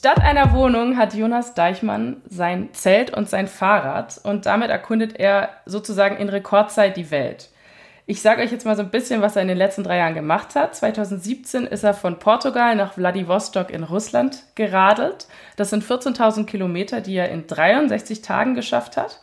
[0.00, 5.50] Statt einer Wohnung hat Jonas Deichmann sein Zelt und sein Fahrrad und damit erkundet er
[5.66, 7.50] sozusagen in Rekordzeit die Welt.
[8.06, 10.14] Ich sage euch jetzt mal so ein bisschen, was er in den letzten drei Jahren
[10.14, 10.74] gemacht hat.
[10.74, 15.26] 2017 ist er von Portugal nach Vladivostok in Russland geradelt.
[15.56, 19.20] Das sind 14.000 Kilometer, die er in 63 Tagen geschafft hat.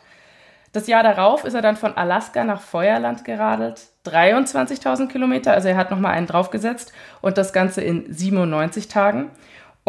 [0.72, 3.80] Das Jahr darauf ist er dann von Alaska nach Feuerland geradelt.
[4.06, 9.32] 23.000 Kilometer, also er hat nochmal einen draufgesetzt und das Ganze in 97 Tagen.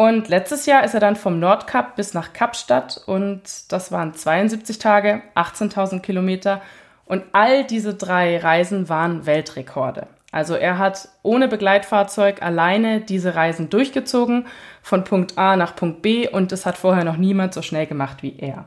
[0.00, 4.78] Und letztes Jahr ist er dann vom Nordkap bis nach Kapstadt und das waren 72
[4.78, 6.62] Tage, 18.000 Kilometer
[7.04, 10.06] und all diese drei Reisen waren Weltrekorde.
[10.32, 14.46] Also er hat ohne Begleitfahrzeug alleine diese Reisen durchgezogen,
[14.80, 18.22] von Punkt A nach Punkt B und es hat vorher noch niemand so schnell gemacht
[18.22, 18.64] wie er.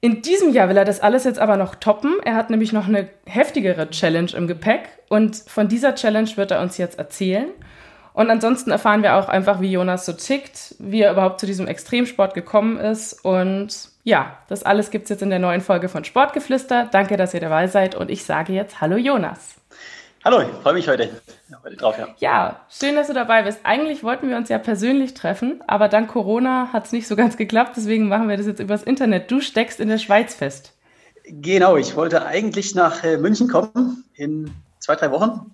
[0.00, 2.16] In diesem Jahr will er das alles jetzt aber noch toppen.
[2.24, 6.62] Er hat nämlich noch eine heftigere Challenge im Gepäck und von dieser Challenge wird er
[6.62, 7.50] uns jetzt erzählen.
[8.16, 11.66] Und ansonsten erfahren wir auch einfach, wie Jonas so tickt, wie er überhaupt zu diesem
[11.66, 16.02] Extremsport gekommen ist und ja, das alles gibt es jetzt in der neuen Folge von
[16.02, 16.88] Sportgeflüster.
[16.90, 19.56] Danke, dass ihr dabei seid und ich sage jetzt Hallo Jonas.
[20.24, 21.10] Hallo, ich freue mich heute,
[21.62, 21.98] heute drauf.
[21.98, 22.08] Ja.
[22.18, 23.60] ja, schön, dass du dabei bist.
[23.64, 27.36] Eigentlich wollten wir uns ja persönlich treffen, aber dank Corona hat es nicht so ganz
[27.36, 29.30] geklappt, deswegen machen wir das jetzt übers Internet.
[29.30, 30.72] Du steckst in der Schweiz fest.
[31.24, 35.52] Genau, ich wollte eigentlich nach äh, München kommen in zwei, drei Wochen,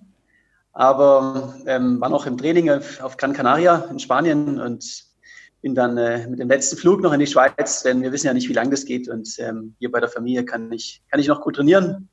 [0.73, 5.05] aber ähm, war noch im Training auf, auf Gran Canaria in Spanien und
[5.61, 8.33] bin dann äh, mit dem letzten Flug noch in die Schweiz, denn wir wissen ja
[8.33, 9.07] nicht, wie lange das geht.
[9.07, 12.09] Und ähm, hier bei der Familie kann ich, kann ich noch gut trainieren.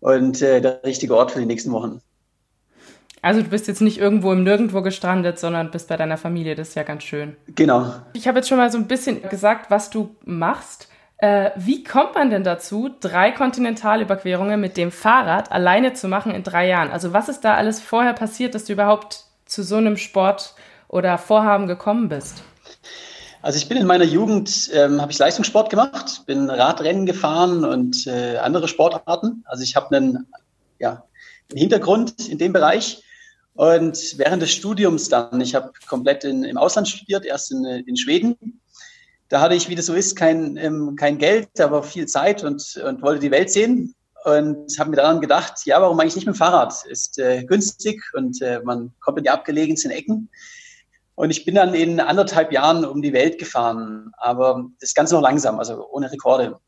[0.00, 2.02] Und äh, der richtige Ort für die nächsten Wochen.
[3.22, 6.54] Also du bist jetzt nicht irgendwo im Nirgendwo gestrandet, sondern bist bei deiner Familie.
[6.54, 7.36] Das ist ja ganz schön.
[7.54, 7.94] Genau.
[8.12, 10.88] Ich habe jetzt schon mal so ein bisschen gesagt, was du machst.
[11.20, 16.42] Äh, wie kommt man denn dazu, drei Kontinentalüberquerungen mit dem Fahrrad alleine zu machen in
[16.42, 16.90] drei Jahren?
[16.90, 20.54] Also was ist da alles vorher passiert, dass du überhaupt zu so einem Sport
[20.88, 22.42] oder Vorhaben gekommen bist?
[23.42, 28.06] Also ich bin in meiner Jugend, ähm, habe ich Leistungssport gemacht, bin Radrennen gefahren und
[28.06, 29.44] äh, andere Sportarten.
[29.46, 30.26] Also ich habe einen,
[30.78, 31.04] ja,
[31.50, 33.02] einen Hintergrund in dem Bereich.
[33.54, 37.96] Und während des Studiums dann, ich habe komplett in, im Ausland studiert, erst in, in
[37.96, 38.60] Schweden.
[39.30, 42.76] Da hatte ich, wie das so ist, kein, ähm, kein Geld, aber viel Zeit und,
[42.84, 43.94] und wollte die Welt sehen.
[44.24, 46.84] Und habe mir daran gedacht, ja, warum eigentlich nicht mit dem Fahrrad?
[46.86, 50.28] Ist äh, günstig und äh, man kommt in die abgelegensten Ecken.
[51.14, 55.22] Und ich bin dann in anderthalb Jahren um die Welt gefahren, aber das Ganze noch
[55.22, 56.58] langsam, also ohne Rekorde.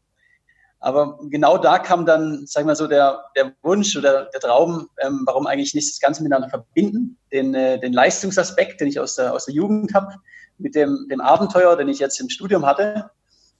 [0.78, 4.88] Aber genau da kam dann, sag ich mal so, der, der Wunsch oder der Traum,
[4.98, 9.16] ähm, warum eigentlich nicht das Ganze miteinander verbinden, den, äh, den Leistungsaspekt, den ich aus
[9.16, 10.14] der, aus der Jugend habe,
[10.62, 13.10] mit dem, dem Abenteuer, den ich jetzt im Studium hatte.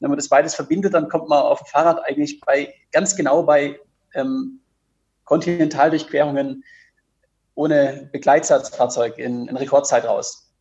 [0.00, 3.42] Wenn man das beides verbindet, dann kommt man auf dem Fahrrad eigentlich bei, ganz genau
[3.42, 3.78] bei
[4.14, 4.60] ähm,
[5.24, 6.64] Kontinentaldurchquerungen
[7.54, 10.52] ohne Begleitsatzfahrzeug in, in Rekordzeit raus.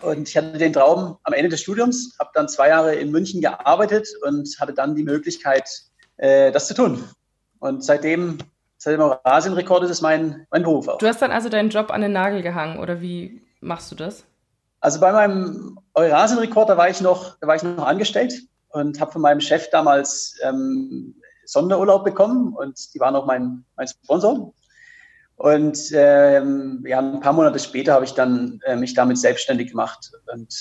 [0.00, 3.40] Und ich hatte den Traum am Ende des Studiums, habe dann zwei Jahre in München
[3.40, 5.68] gearbeitet und hatte dann die Möglichkeit,
[6.16, 7.04] äh, das zu tun.
[7.60, 8.38] Und seitdem,
[8.78, 10.98] seitdem Eurasienrekord ist es mein, mein Beruf auch.
[10.98, 14.24] Du hast dann also deinen Job an den Nagel gehangen oder wie machst du das?
[14.82, 18.34] Also bei meinem Eurasienrekord, da war ich noch, da war ich noch angestellt
[18.70, 23.86] und habe von meinem Chef damals ähm, Sonderurlaub bekommen und die waren auch mein, mein
[23.86, 24.52] Sponsor.
[25.36, 30.10] Und ähm, ja, ein paar Monate später habe ich dann äh, mich damit selbstständig gemacht
[30.32, 30.52] und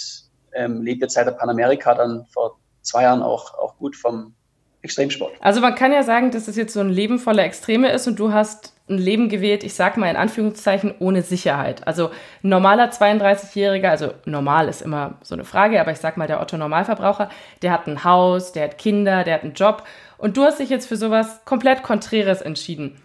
[0.54, 4.36] ähm, lebe jetzt seit der Panamerika dann vor zwei Jahren auch, auch gut vom
[4.82, 5.34] Extremsport.
[5.40, 8.20] Also man kann ja sagen, dass es jetzt so ein Leben voller Extreme ist und
[8.20, 11.88] du hast ein Leben gewählt, ich sag mal in Anführungszeichen, ohne Sicherheit.
[11.88, 12.10] Also
[12.44, 16.42] ein normaler 32-Jähriger, also normal ist immer so eine Frage, aber ich sag mal der
[16.42, 17.30] Otto Normalverbraucher,
[17.62, 19.84] der hat ein Haus, der hat Kinder, der hat einen Job
[20.18, 22.98] und du hast dich jetzt für sowas komplett Konträres entschieden.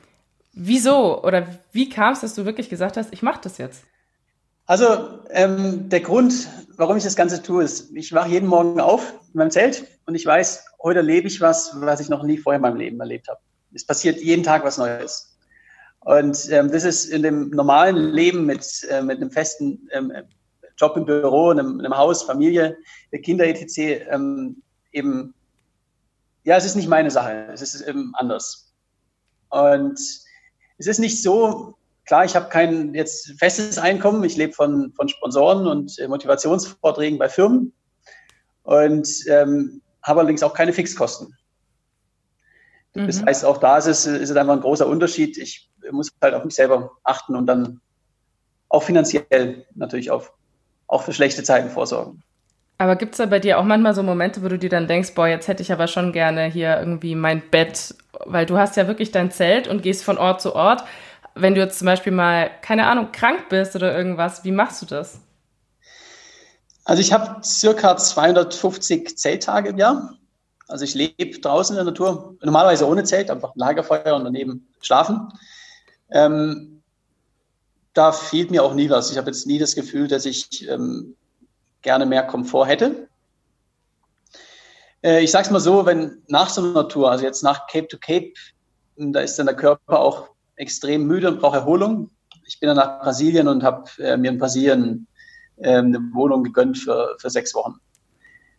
[0.53, 3.85] Wieso oder wie kam es, dass du wirklich gesagt hast, ich mache das jetzt?
[4.67, 9.13] Also ähm, der Grund, warum ich das Ganze tue, ist, ich wache jeden Morgen auf
[9.33, 12.57] in meinem Zelt und ich weiß, heute erlebe ich was, was ich noch nie vorher
[12.57, 13.41] in meinem Leben erlebt habe.
[13.73, 15.37] Es passiert jeden Tag was Neues.
[16.01, 20.13] Und ähm, das ist in dem normalen Leben mit, äh, mit einem festen ähm,
[20.77, 22.77] Job im Büro, einem, einem Haus, Familie,
[23.23, 24.07] Kinder etc.
[24.11, 24.63] Ähm,
[24.93, 25.35] eben,
[26.45, 28.73] ja, es ist nicht meine Sache, es ist eben anders.
[29.49, 29.99] Und
[30.79, 31.77] es ist nicht so,
[32.07, 37.19] klar, ich habe kein jetzt festes Einkommen, ich lebe von, von Sponsoren und äh, Motivationsvorträgen
[37.19, 37.73] bei Firmen
[38.63, 41.37] und ähm, habe allerdings auch keine Fixkosten.
[42.95, 43.07] Mhm.
[43.07, 45.37] Das heißt, auch da ist es, ist es einfach ein großer Unterschied.
[45.37, 47.81] Ich muss halt auf mich selber achten und dann
[48.69, 50.33] auch finanziell natürlich auf,
[50.87, 52.23] auch für schlechte Zeiten vorsorgen.
[52.79, 55.15] Aber gibt es da bei dir auch manchmal so Momente, wo du dir dann denkst,
[55.15, 57.95] boah, jetzt hätte ich aber schon gerne hier irgendwie mein Bett,
[58.27, 60.85] weil du hast ja wirklich dein Zelt und gehst von Ort zu Ort.
[61.37, 64.87] Wenn du jetzt zum Beispiel mal, keine Ahnung, krank bist oder irgendwas, wie machst du
[64.87, 65.21] das?
[66.85, 70.15] Also ich habe circa 250 Zelttage im Jahr.
[70.69, 75.29] Also ich lebe draußen in der Natur, normalerweise ohne Zelt, einfach Lagerfeuer und daneben schlafen.
[76.11, 76.83] Ähm,
[77.93, 79.11] da fehlt mir auch nie was.
[79.11, 81.17] Ich habe jetzt nie das Gefühl, dass ich ähm,
[81.83, 83.09] gerne mehr Komfort hätte.
[85.03, 87.89] Äh, ich sage es mal so, wenn nach so einer Tour, also jetzt nach Cape
[87.89, 88.33] to Cape,
[88.97, 92.11] da ist dann der Körper auch extrem müde und braucht Erholung.
[92.47, 95.07] Ich bin dann nach Brasilien und habe äh, mir in Brasilien
[95.59, 97.75] ähm, eine Wohnung gegönnt für, für sechs Wochen.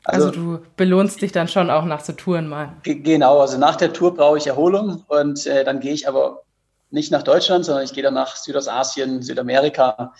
[0.04, 2.78] Also, also, du belohnst dich dann schon auch nach so Touren mal.
[2.84, 6.44] Genau, also nach der Tour brauche ich Erholung und äh, dann gehe ich aber
[6.90, 10.14] nicht nach Deutschland, sondern ich gehe dann nach Südostasien, Südamerika,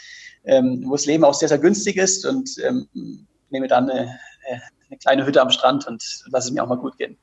[0.44, 2.88] ähm, wo das Leben auch sehr, sehr günstig ist und ähm,
[3.50, 4.20] nehme dann eine,
[4.90, 7.18] eine kleine Hütte am Strand und lasse es mir auch mal gut gehen.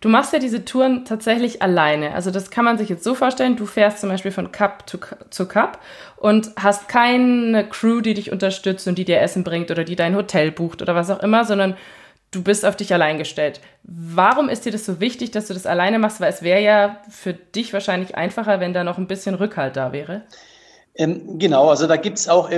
[0.00, 2.14] Du machst ja diese Touren tatsächlich alleine.
[2.14, 4.98] Also das kann man sich jetzt so vorstellen, du fährst zum Beispiel von Cup zu,
[5.30, 5.80] zu Cup
[6.16, 10.16] und hast keine Crew, die dich unterstützt und die dir Essen bringt oder die dein
[10.16, 11.76] Hotel bucht oder was auch immer, sondern
[12.30, 13.60] du bist auf dich allein gestellt.
[13.82, 16.20] Warum ist dir das so wichtig, dass du das alleine machst?
[16.20, 19.92] Weil es wäre ja für dich wahrscheinlich einfacher, wenn da noch ein bisschen Rückhalt da
[19.92, 20.22] wäre.
[20.94, 22.50] Ähm, genau, also da gibt es auch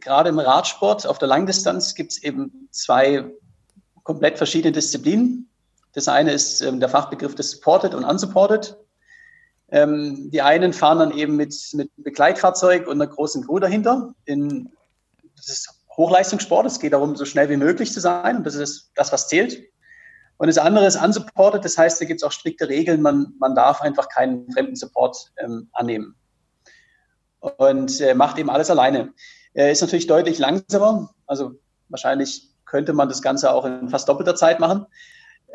[0.00, 3.24] gerade im Radsport auf der Langdistanz gibt es eben zwei
[4.02, 5.48] komplett verschiedene Disziplinen.
[5.96, 8.76] Das eine ist ähm, der Fachbegriff des Supported und Unsupported.
[9.70, 14.14] Ähm, die einen fahren dann eben mit, mit Begleitfahrzeug und einer großen Crew dahinter.
[14.26, 14.70] In,
[15.36, 16.66] das ist Hochleistungssport.
[16.66, 18.36] Es geht darum, so schnell wie möglich zu sein.
[18.36, 19.58] Und das ist das, was zählt.
[20.36, 21.64] Und das andere ist unsupported.
[21.64, 23.00] Das heißt, da gibt es auch strikte Regeln.
[23.00, 26.14] Man, man darf einfach keinen fremden Support ähm, annehmen.
[27.40, 29.14] Und äh, macht eben alles alleine.
[29.54, 31.14] Äh, ist natürlich deutlich langsamer.
[31.26, 31.52] Also
[31.88, 34.84] wahrscheinlich könnte man das Ganze auch in fast doppelter Zeit machen.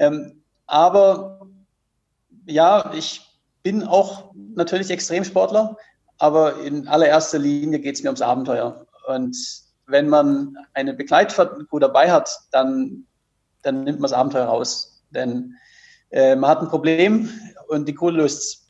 [0.01, 1.47] Ähm, aber
[2.47, 3.21] ja, ich
[3.61, 5.77] bin auch natürlich Extremsportler,
[6.17, 8.87] aber in allererster Linie geht es mir ums Abenteuer.
[9.07, 9.37] Und
[9.85, 13.05] wenn man eine Begleitfigur dabei hat, dann,
[13.61, 15.03] dann nimmt man das Abenteuer raus.
[15.11, 15.55] Denn
[16.09, 17.29] äh, man hat ein Problem
[17.67, 18.61] und die Kohle löst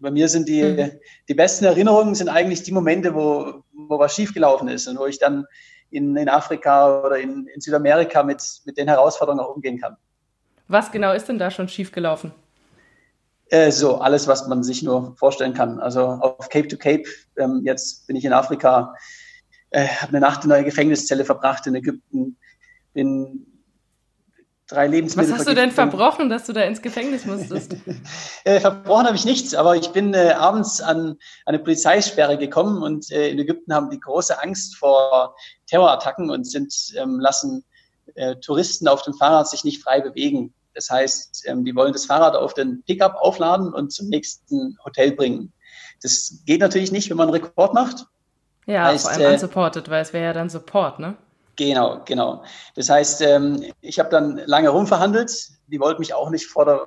[0.00, 0.92] bei mir sind die, mhm.
[1.28, 5.18] die besten Erinnerungen sind eigentlich die Momente, wo, wo was schiefgelaufen ist und wo ich
[5.18, 5.44] dann
[5.90, 9.96] in, in Afrika oder in, in Südamerika mit, mit den Herausforderungen auch umgehen kann.
[10.68, 12.32] Was genau ist denn da schon schiefgelaufen?
[13.50, 15.80] Äh, so, alles, was man sich nur vorstellen kann.
[15.80, 17.04] Also auf Cape to Cape,
[17.38, 18.94] ähm, jetzt bin ich in Afrika,
[19.70, 22.36] äh, habe eine Nacht in einer Gefängniszelle verbracht in Ägypten,
[22.92, 23.46] bin
[24.66, 25.32] drei Lebensmittel.
[25.32, 27.74] Was hast du denn verbrochen, dass du da ins Gefängnis musstest?
[28.44, 31.16] äh, verbrochen habe ich nichts, aber ich bin äh, abends an
[31.46, 35.34] eine Polizeisperre gekommen und äh, in Ägypten haben die große Angst vor
[35.66, 37.64] Terrorattacken und sind ähm, lassen
[38.14, 40.54] äh, Touristen auf dem Fahrrad sich nicht frei bewegen.
[40.78, 45.10] Das heißt, ähm, die wollen das Fahrrad auf den Pickup aufladen und zum nächsten Hotel
[45.10, 45.52] bringen.
[46.02, 48.06] Das geht natürlich nicht, wenn man einen Rekord macht.
[48.66, 51.16] Ja, heißt, vor allem äh, unsupported, weil es wäre ja dann Support, ne?
[51.56, 52.44] Genau, genau.
[52.76, 55.48] Das heißt, ähm, ich habe dann lange rumverhandelt.
[55.66, 56.86] Die wollten mich auch nicht vor der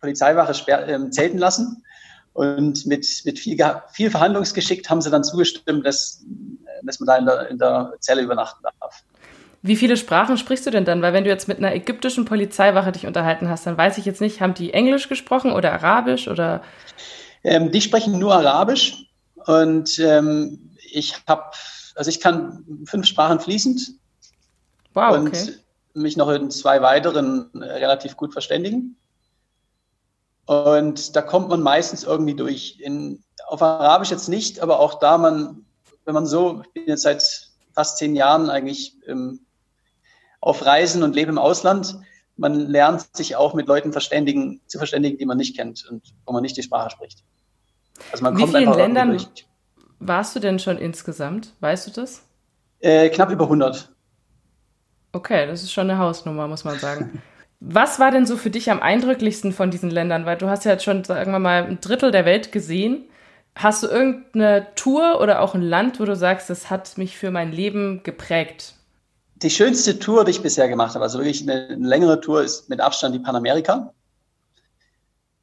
[0.00, 0.54] Polizeiwache
[0.86, 1.84] ähm, zelten lassen.
[2.32, 3.58] Und mit, mit viel,
[3.92, 6.24] viel Verhandlungsgeschick haben sie dann zugestimmt, dass,
[6.82, 9.04] dass man da in der, in der Zelle übernachten darf.
[9.62, 11.02] Wie viele Sprachen sprichst du denn dann?
[11.02, 14.20] Weil wenn du jetzt mit einer ägyptischen Polizeiwache dich unterhalten hast, dann weiß ich jetzt
[14.20, 16.62] nicht, haben die Englisch gesprochen oder Arabisch oder?
[17.42, 19.06] Ähm, die sprechen nur Arabisch
[19.46, 21.44] und ähm, ich habe,
[21.94, 23.94] also ich kann fünf Sprachen fließend.
[24.94, 25.52] Wow, okay.
[25.94, 28.96] Und mich noch in zwei weiteren äh, relativ gut verständigen.
[30.46, 32.80] Und da kommt man meistens irgendwie durch.
[32.80, 35.66] In, auf Arabisch jetzt nicht, aber auch da man,
[36.04, 39.40] wenn man so, ich bin jetzt seit fast zehn Jahren eigentlich ähm,
[40.40, 41.98] auf Reisen und lebe im Ausland.
[42.36, 46.32] Man lernt sich auch mit Leuten verständigen, zu verständigen, die man nicht kennt und wo
[46.32, 47.24] man nicht die Sprache spricht.
[48.12, 49.18] Also man Wie kommt vielen Ländern
[50.00, 51.54] warst du denn schon insgesamt?
[51.60, 52.24] Weißt du das?
[52.80, 53.90] Äh, knapp über 100.
[55.12, 57.22] Okay, das ist schon eine Hausnummer, muss man sagen.
[57.60, 60.26] Was war denn so für dich am eindrücklichsten von diesen Ländern?
[60.26, 63.04] Weil du hast ja jetzt schon, sagen wir mal, ein Drittel der Welt gesehen.
[63.56, 67.32] Hast du irgendeine Tour oder auch ein Land, wo du sagst, das hat mich für
[67.32, 68.74] mein Leben geprägt?
[69.42, 72.68] Die schönste Tour, die ich bisher gemacht habe, also wirklich eine, eine längere Tour, ist
[72.68, 73.92] mit Abstand die Panamerika.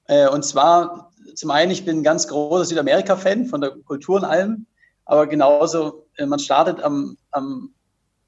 [0.07, 4.25] Äh, und zwar, zum einen, ich bin ein ganz großer Südamerika-Fan von der Kultur und
[4.25, 4.65] allem,
[5.05, 7.73] aber genauso, äh, man startet am, am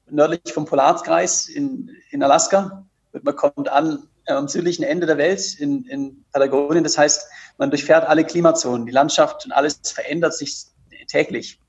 [0.08, 5.18] nördlich vom Polarkreis in, in Alaska und man kommt an äh, am südlichen Ende der
[5.18, 6.84] Welt in, in Patagonien.
[6.84, 7.26] Das heißt,
[7.58, 10.64] man durchfährt alle Klimazonen, die Landschaft und alles verändert sich
[11.08, 11.60] täglich.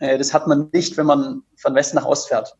[0.00, 2.54] Äh, das hat man nicht, wenn man von Westen nach Ost fährt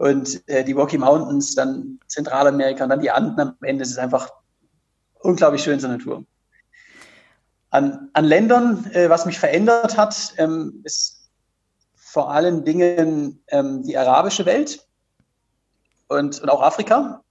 [0.00, 3.82] und äh, die Rocky Mountains, dann Zentralamerika und dann die Anden am Ende.
[3.82, 4.30] Es ist einfach
[5.20, 6.24] unglaublich schön, so eine Natur.
[7.68, 11.30] An, an Ländern, äh, was mich verändert hat, ähm, ist
[11.96, 14.88] vor allen Dingen ähm, die arabische Welt
[16.08, 17.22] und, und auch Afrika.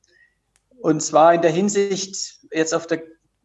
[0.80, 3.02] Und zwar in der Hinsicht, jetzt auf der,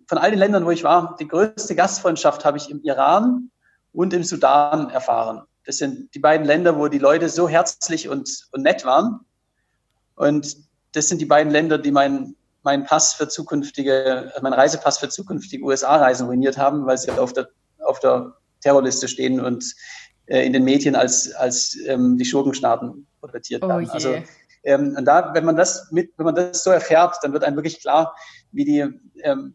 [0.06, 3.50] von all den Ländern, wo ich war, die größte Gastfreundschaft habe ich im Iran
[3.94, 5.46] und im Sudan erfahren.
[5.64, 9.20] Das sind die beiden Länder, wo die Leute so herzlich und, und nett waren.
[10.14, 10.56] Und
[10.92, 15.64] das sind die beiden Länder, die meinen mein Pass für zukünftige, mein Reisepass für zukünftige
[15.64, 17.48] USA-Reisen ruiniert haben, weil sie auf der,
[17.80, 19.74] auf der Terrorliste stehen und
[20.26, 23.84] äh, in den Medien als, als ähm, die Schurkenstaaten porträtiert oh werden.
[23.84, 23.90] Je.
[23.90, 24.14] Also
[24.64, 27.56] ähm, und da, wenn man das mit, wenn man das so erfährt, dann wird einem
[27.56, 28.16] wirklich klar,
[28.52, 28.84] wie die,
[29.22, 29.54] ähm,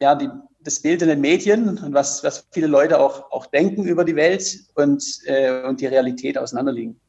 [0.00, 0.30] ja, die,
[0.68, 4.16] das Bild in den Medien und was, was viele Leute auch, auch denken über die
[4.16, 7.00] Welt und, äh, und die Realität auseinanderliegen.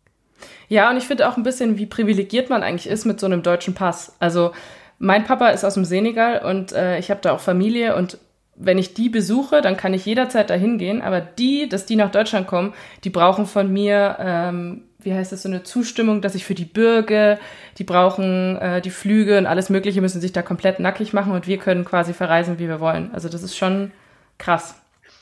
[0.69, 3.43] Ja, und ich finde auch ein bisschen, wie privilegiert man eigentlich ist mit so einem
[3.43, 4.15] deutschen Pass.
[4.19, 4.51] Also
[4.97, 8.17] mein Papa ist aus dem Senegal und äh, ich habe da auch Familie und
[8.55, 11.01] wenn ich die besuche, dann kann ich jederzeit dahin gehen.
[11.01, 12.73] Aber die, dass die nach Deutschland kommen,
[13.05, 16.65] die brauchen von mir, ähm, wie heißt das, so eine Zustimmung, dass ich für die
[16.65, 17.39] Bürger,
[17.77, 21.47] die brauchen äh, die Flüge und alles Mögliche, müssen sich da komplett nackig machen und
[21.47, 23.11] wir können quasi verreisen, wie wir wollen.
[23.13, 23.91] Also das ist schon
[24.37, 24.75] krass.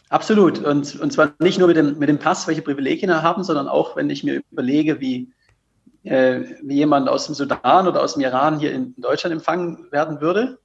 [0.09, 0.59] Absolut.
[0.59, 3.67] Und, und zwar nicht nur mit dem, mit dem Pass, welche Privilegien er haben, sondern
[3.67, 5.31] auch, wenn ich mir überlege, wie,
[6.03, 10.21] äh, wie jemand aus dem Sudan oder aus dem Iran hier in Deutschland empfangen werden
[10.21, 10.57] würde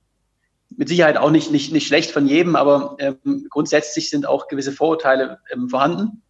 [0.76, 4.72] mit Sicherheit auch nicht, nicht, nicht schlecht von jedem, aber ähm, grundsätzlich sind auch gewisse
[4.72, 6.22] Vorurteile ähm, vorhanden.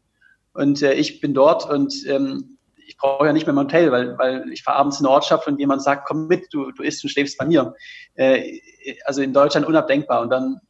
[0.55, 2.59] Und äh, ich bin dort und ähm,
[2.93, 5.47] ich brauche ja nicht mehr mein Hotel, weil, weil ich fahre abends in eine Ortschaft
[5.47, 7.75] und jemand sagt, komm mit, du, du isst und schläfst bei mir.
[8.15, 8.61] Äh,
[9.07, 10.21] also in Deutschland unabdenkbar.
[10.21, 10.61] Und dann,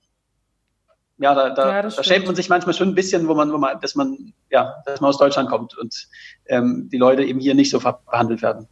[1.18, 3.58] ja, da, da, ja, da schämt man sich manchmal schon ein bisschen, wo man, wo
[3.58, 6.08] man, dass man, ja, dass man aus Deutschland kommt und
[6.46, 8.68] ähm, die Leute eben hier nicht so behandelt werden.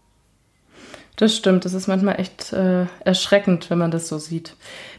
[1.20, 4.54] Das stimmt, das ist manchmal echt äh, erschreckend, wenn man das so sieht.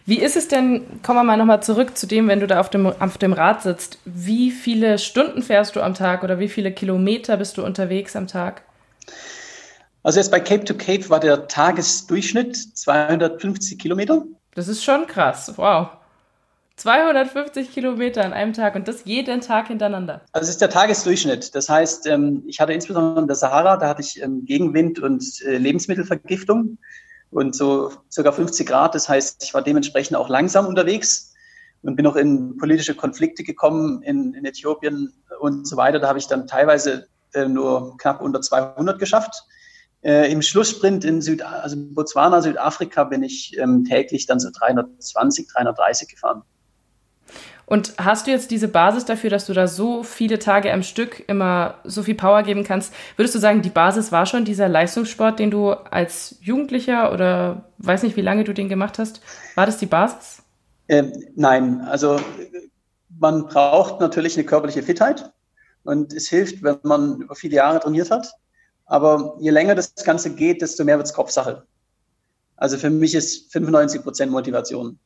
[0.05, 2.69] Wie ist es denn, kommen wir mal nochmal zurück zu dem, wenn du da auf
[2.69, 6.71] dem, auf dem Rad sitzt, wie viele Stunden fährst du am Tag oder wie viele
[6.71, 8.61] Kilometer bist du unterwegs am Tag?
[10.03, 14.23] Also jetzt bei Cape to Cape war der Tagesdurchschnitt 250 Kilometer.
[14.53, 15.87] Das ist schon krass, wow.
[16.81, 20.21] 250 Kilometer an einem Tag und das jeden Tag hintereinander.
[20.31, 21.53] Also das ist der Tagesdurchschnitt.
[21.53, 25.23] Das heißt, ähm, ich hatte insbesondere in der Sahara, da hatte ich ähm, Gegenwind und
[25.45, 26.79] äh, Lebensmittelvergiftung
[27.29, 28.95] und so circa 50 Grad.
[28.95, 31.35] Das heißt, ich war dementsprechend auch langsam unterwegs
[31.83, 35.99] und bin auch in politische Konflikte gekommen in, in Äthiopien und so weiter.
[35.99, 39.43] Da habe ich dann teilweise äh, nur knapp unter 200 geschafft.
[40.03, 45.47] Äh, Im Schlusssprint in Süd, also Botswana, Südafrika bin ich ähm, täglich dann so 320,
[45.47, 46.41] 330 gefahren.
[47.71, 51.23] Und hast du jetzt diese Basis dafür, dass du da so viele Tage am Stück
[51.29, 52.93] immer so viel Power geben kannst?
[53.15, 58.03] Würdest du sagen, die Basis war schon dieser Leistungssport, den du als Jugendlicher oder weiß
[58.03, 59.21] nicht, wie lange du den gemacht hast?
[59.55, 60.43] War das die Basis?
[60.89, 62.19] Ähm, nein, also
[63.17, 65.31] man braucht natürlich eine körperliche Fitheit
[65.85, 68.33] und es hilft, wenn man über viele Jahre trainiert hat.
[68.85, 71.63] Aber je länger das Ganze geht, desto mehr wird es Kopfsache.
[72.57, 74.99] Also für mich ist 95 Prozent Motivation.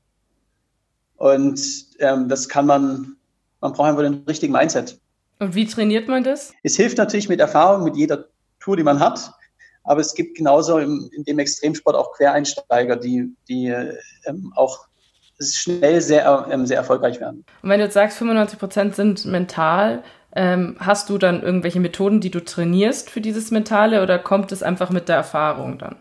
[1.18, 1.60] Und
[2.00, 3.16] ähm, das kann man,
[3.62, 5.00] man braucht einfach den richtigen Mindset.
[5.40, 6.54] Und wie trainiert man das?
[6.64, 8.26] Es hilft natürlich mit Erfahrung, mit jeder
[8.60, 9.32] Tour, die man hat.
[9.84, 13.68] Aber es gibt genauso im, in dem Extremsport auch Quereinsteiger, die, die
[14.26, 14.88] ähm, auch
[15.40, 17.46] schnell sehr, ähm, sehr erfolgreich werden.
[17.62, 20.04] Und wenn du jetzt sagst, 95 Prozent sind mental,
[20.36, 24.64] ähm, hast du dann irgendwelche Methoden, die du trainierst für dieses Mentale oder kommt es
[24.64, 25.96] einfach mit der Erfahrung dann?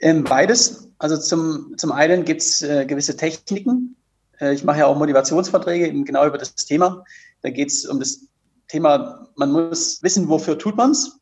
[0.00, 0.88] Ähm, beides.
[0.98, 3.96] Also zum, zum einen gibt es äh, gewisse Techniken,
[4.40, 7.04] ich mache ja auch Motivationsverträge eben genau über das Thema.
[7.42, 8.26] Da geht es um das
[8.68, 11.18] Thema, man muss wissen, wofür tut man es.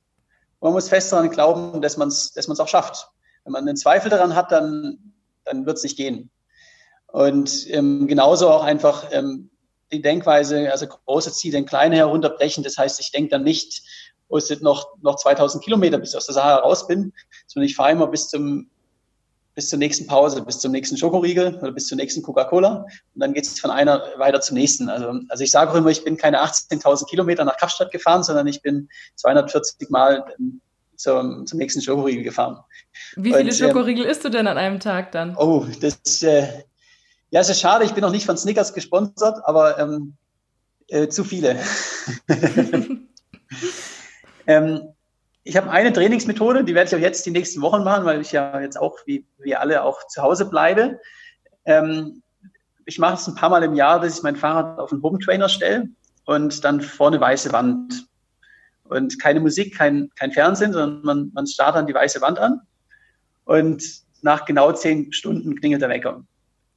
[0.61, 3.09] Man muss fest daran glauben, dass man es dass auch schafft.
[3.45, 5.13] Wenn man einen Zweifel daran hat, dann,
[5.45, 6.31] dann wird es nicht gehen.
[7.07, 9.51] Und ähm, genauso auch einfach ähm,
[9.93, 12.65] die Denkweise, also große Ziele in kleine herunterbrechen.
[12.65, 13.83] Das heißt, ich denke dann nicht,
[14.29, 17.13] oh, es sind noch, noch 2000 Kilometer, bis ich aus der Sahara raus bin,
[17.47, 18.69] sondern ich fahre immer bis zum
[19.57, 22.83] bis zur nächsten Pause, bis zum nächsten Schokoriegel oder bis zur nächsten Coca-Cola.
[23.15, 24.91] Und dann geht es von einer weiter zur nächsten.
[24.91, 28.47] Also, also ich sage auch immer, ich bin keine 18.000 Kilometer nach Kapstadt gefahren, sondern
[28.47, 30.25] ich bin 240 Mal
[30.97, 32.59] zum, zum nächsten Schokoriegel gefahren.
[33.17, 35.35] Wie viele Und, ähm, Schokoriegel isst du denn an einem Tag dann?
[35.37, 36.47] Oh, das äh,
[37.31, 37.87] ja, ist schade.
[37.87, 40.17] Ich bin noch nicht von Snickers gesponsert, aber ähm,
[40.89, 41.59] äh, zu viele.
[44.47, 44.96] ähm,
[45.47, 48.33] ich habe eine Trainingsmethode, die werde ich auch jetzt die nächsten Wochen machen, weil ich
[48.33, 50.99] ja jetzt auch, wie wir alle, auch zu Hause bleibe.
[51.65, 52.23] Ähm,
[52.85, 55.21] ich mache es ein paar Mal im Jahr, dass ich mein Fahrrad auf einen Home
[55.21, 55.88] Trainer stelle
[56.25, 58.09] und dann vorne weiße Wand.
[58.88, 62.61] Und keine Musik, kein, kein Fernsehen, sondern man, man starrt dann die weiße Wand an.
[63.45, 63.85] Und
[64.23, 66.25] nach genau zehn Stunden klingelt der Wecker.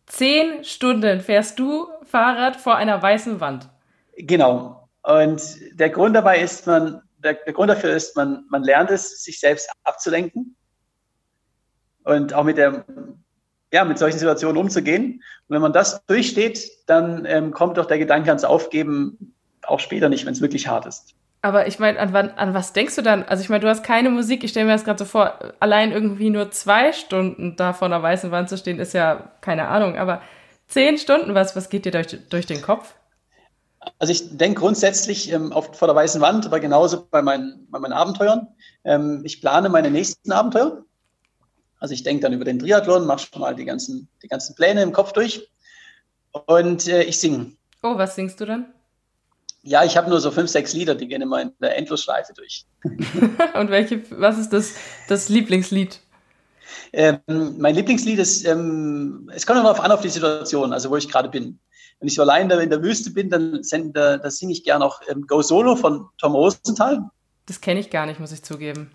[0.05, 3.67] Zehn Stunden fährst du Fahrrad vor einer weißen Wand.
[4.15, 4.88] Genau.
[5.01, 5.41] Und
[5.73, 9.39] der Grund dabei ist, man, der, der Grund dafür ist, man, man lernt es, sich
[9.39, 10.55] selbst abzulenken
[12.03, 12.85] und auch mit der
[13.71, 15.23] ja, mit solchen Situationen umzugehen.
[15.47, 20.09] Und wenn man das durchsteht, dann ähm, kommt doch der Gedanke ans Aufgeben auch später
[20.09, 21.13] nicht, wenn es wirklich hart ist.
[21.41, 23.23] Aber ich meine, an, an was denkst du dann?
[23.23, 25.91] Also ich meine, du hast keine Musik, ich stelle mir das gerade so vor, allein
[25.91, 29.95] irgendwie nur zwei Stunden da vor einer weißen Wand zu stehen, ist ja keine Ahnung,
[29.95, 30.21] aber
[30.67, 32.93] zehn Stunden, was, was geht dir durch, durch den Kopf?
[33.98, 37.79] Also ich denke grundsätzlich ähm, auf, vor der weißen Wand, aber genauso bei meinen, bei
[37.79, 38.48] meinen Abenteuern.
[38.83, 40.83] Ähm, ich plane meine nächsten Abenteuer.
[41.79, 44.81] Also ich denke dann über den Triathlon, mache schon mal die ganzen, die ganzen Pläne
[44.81, 45.50] im Kopf durch
[46.31, 47.53] und äh, ich singe.
[47.81, 48.74] Oh, was singst du dann?
[49.63, 52.65] Ja, ich habe nur so fünf, sechs Lieder, die gehen immer in der Endlosschleife durch.
[52.83, 54.74] und welche, was ist das,
[55.07, 56.00] das Lieblingslied?
[56.93, 57.19] Ähm,
[57.57, 61.09] mein Lieblingslied ist, ähm, es kommt immer darauf an, auf die Situation, also wo ich
[61.09, 61.59] gerade bin.
[61.99, 63.61] Wenn ich so allein in der Wüste bin, dann,
[63.93, 67.09] da, da singe ich gerne auch ähm, Go Solo von Tom Rosenthal.
[67.45, 68.91] Das kenne ich gar nicht, muss ich zugeben.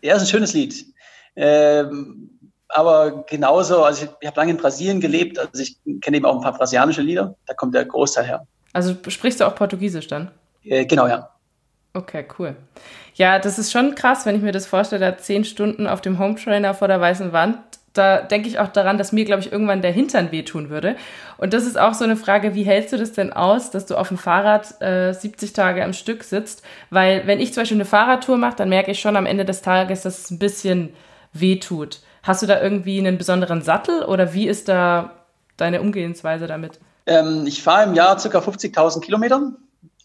[0.00, 0.86] Ja, ist ein schönes Lied.
[1.34, 2.30] Ähm,
[2.68, 6.36] aber genauso, also ich, ich habe lange in Brasilien gelebt, also ich kenne eben auch
[6.36, 8.46] ein paar brasilianische Lieder, da kommt der Großteil her.
[8.72, 10.30] Also sprichst du auch Portugiesisch dann?
[10.62, 11.30] Äh, genau, ja.
[11.94, 12.56] Okay, cool.
[13.14, 16.18] Ja, das ist schon krass, wenn ich mir das vorstelle, da zehn Stunden auf dem
[16.18, 17.58] Home Trainer vor der weißen Wand.
[17.96, 20.96] Da denke ich auch daran, dass mir, glaube ich, irgendwann der Hintern wehtun würde.
[21.38, 23.96] Und das ist auch so eine Frage, wie hältst du das denn aus, dass du
[23.96, 26.62] auf dem Fahrrad äh, 70 Tage am Stück sitzt?
[26.90, 29.62] Weil wenn ich zum Beispiel eine Fahrradtour mache, dann merke ich schon am Ende des
[29.62, 30.94] Tages, dass es ein bisschen
[31.32, 32.00] wehtut.
[32.22, 35.12] Hast du da irgendwie einen besonderen Sattel oder wie ist da
[35.56, 36.80] deine Umgehensweise damit?
[37.06, 38.38] Ähm, ich fahre im Jahr ca.
[38.38, 39.52] 50.000 Kilometer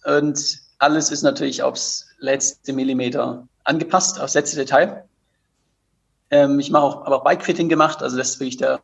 [0.05, 5.03] und alles ist natürlich aufs letzte Millimeter angepasst, aufs letzte Detail.
[6.31, 8.81] Ähm, ich mache auch, aber auch Bikefitting gemacht, also dass wirklich der,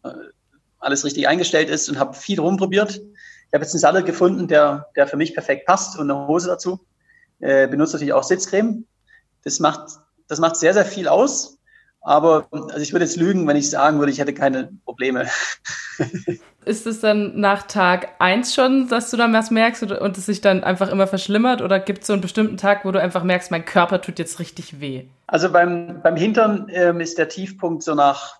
[0.79, 2.97] alles richtig eingestellt ist und habe viel rumprobiert.
[2.97, 6.47] Ich habe jetzt einen Sattel gefunden, der, der für mich perfekt passt und eine Hose
[6.47, 6.79] dazu.
[7.39, 8.85] Äh, benutze natürlich auch Sitzcreme.
[9.43, 11.56] Das macht, das macht sehr, sehr viel aus.
[12.07, 15.27] Aber also ich würde jetzt lügen, wenn ich sagen würde, ich hätte keine Probleme.
[16.65, 20.39] Ist es dann nach Tag 1 schon, dass du dann was merkst und es sich
[20.39, 21.61] dann einfach immer verschlimmert?
[21.61, 24.39] Oder gibt es so einen bestimmten Tag, wo du einfach merkst, mein Körper tut jetzt
[24.39, 25.03] richtig weh?
[25.27, 28.39] Also beim, beim Hintern ähm, ist der Tiefpunkt so nach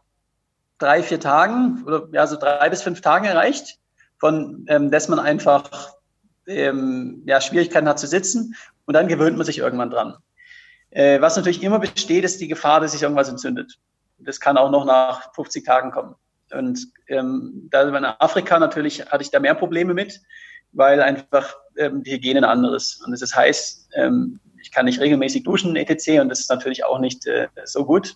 [0.77, 3.79] drei, vier Tagen oder ja, so drei bis fünf Tagen erreicht,
[4.17, 5.91] von ähm, dass man einfach
[6.47, 10.15] ähm, ja, Schwierigkeiten hat zu sitzen und dann gewöhnt man sich irgendwann dran.
[10.97, 13.77] Äh, was natürlich immer besteht, ist die Gefahr, dass sich irgendwas entzündet.
[14.17, 16.15] Das kann auch noch nach 50 Tagen kommen.
[16.51, 20.19] Und ähm, da in Afrika natürlich hatte ich da mehr Probleme mit,
[20.71, 22.99] weil einfach ähm, die Hygiene ein anderes.
[23.05, 26.19] Und das ist heiß, ähm, ich kann nicht regelmäßig duschen, etc.
[26.19, 28.15] Und das ist natürlich auch nicht äh, so gut.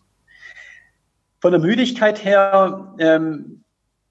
[1.39, 3.63] Von der Müdigkeit her ähm,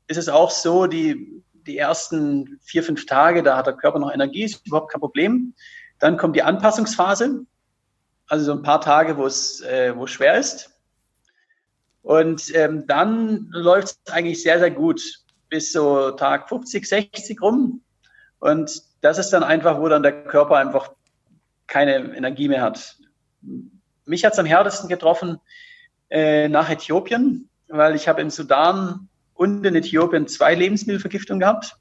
[0.06, 4.14] ist es auch so, die, die ersten vier, fünf Tage, da hat der Körper noch
[4.14, 5.54] Energie, ist überhaupt kein Problem.
[5.98, 7.46] Dann kommt die Anpassungsphase.
[8.30, 10.70] Also so ein paar Tage, wo es, äh, schwer ist.
[12.02, 15.02] Und ähm, dann läuft es eigentlich sehr, sehr gut
[15.48, 17.82] bis so Tag 50, 60 rum.
[18.38, 20.92] Und das ist dann einfach, wo dann der Körper einfach
[21.66, 22.98] keine Energie mehr hat.
[24.04, 25.40] Mich hat es am härtesten getroffen
[26.08, 31.76] äh, nach Äthiopien, weil ich habe im Sudan und in Äthiopien zwei Lebensmittelvergiftungen gehabt.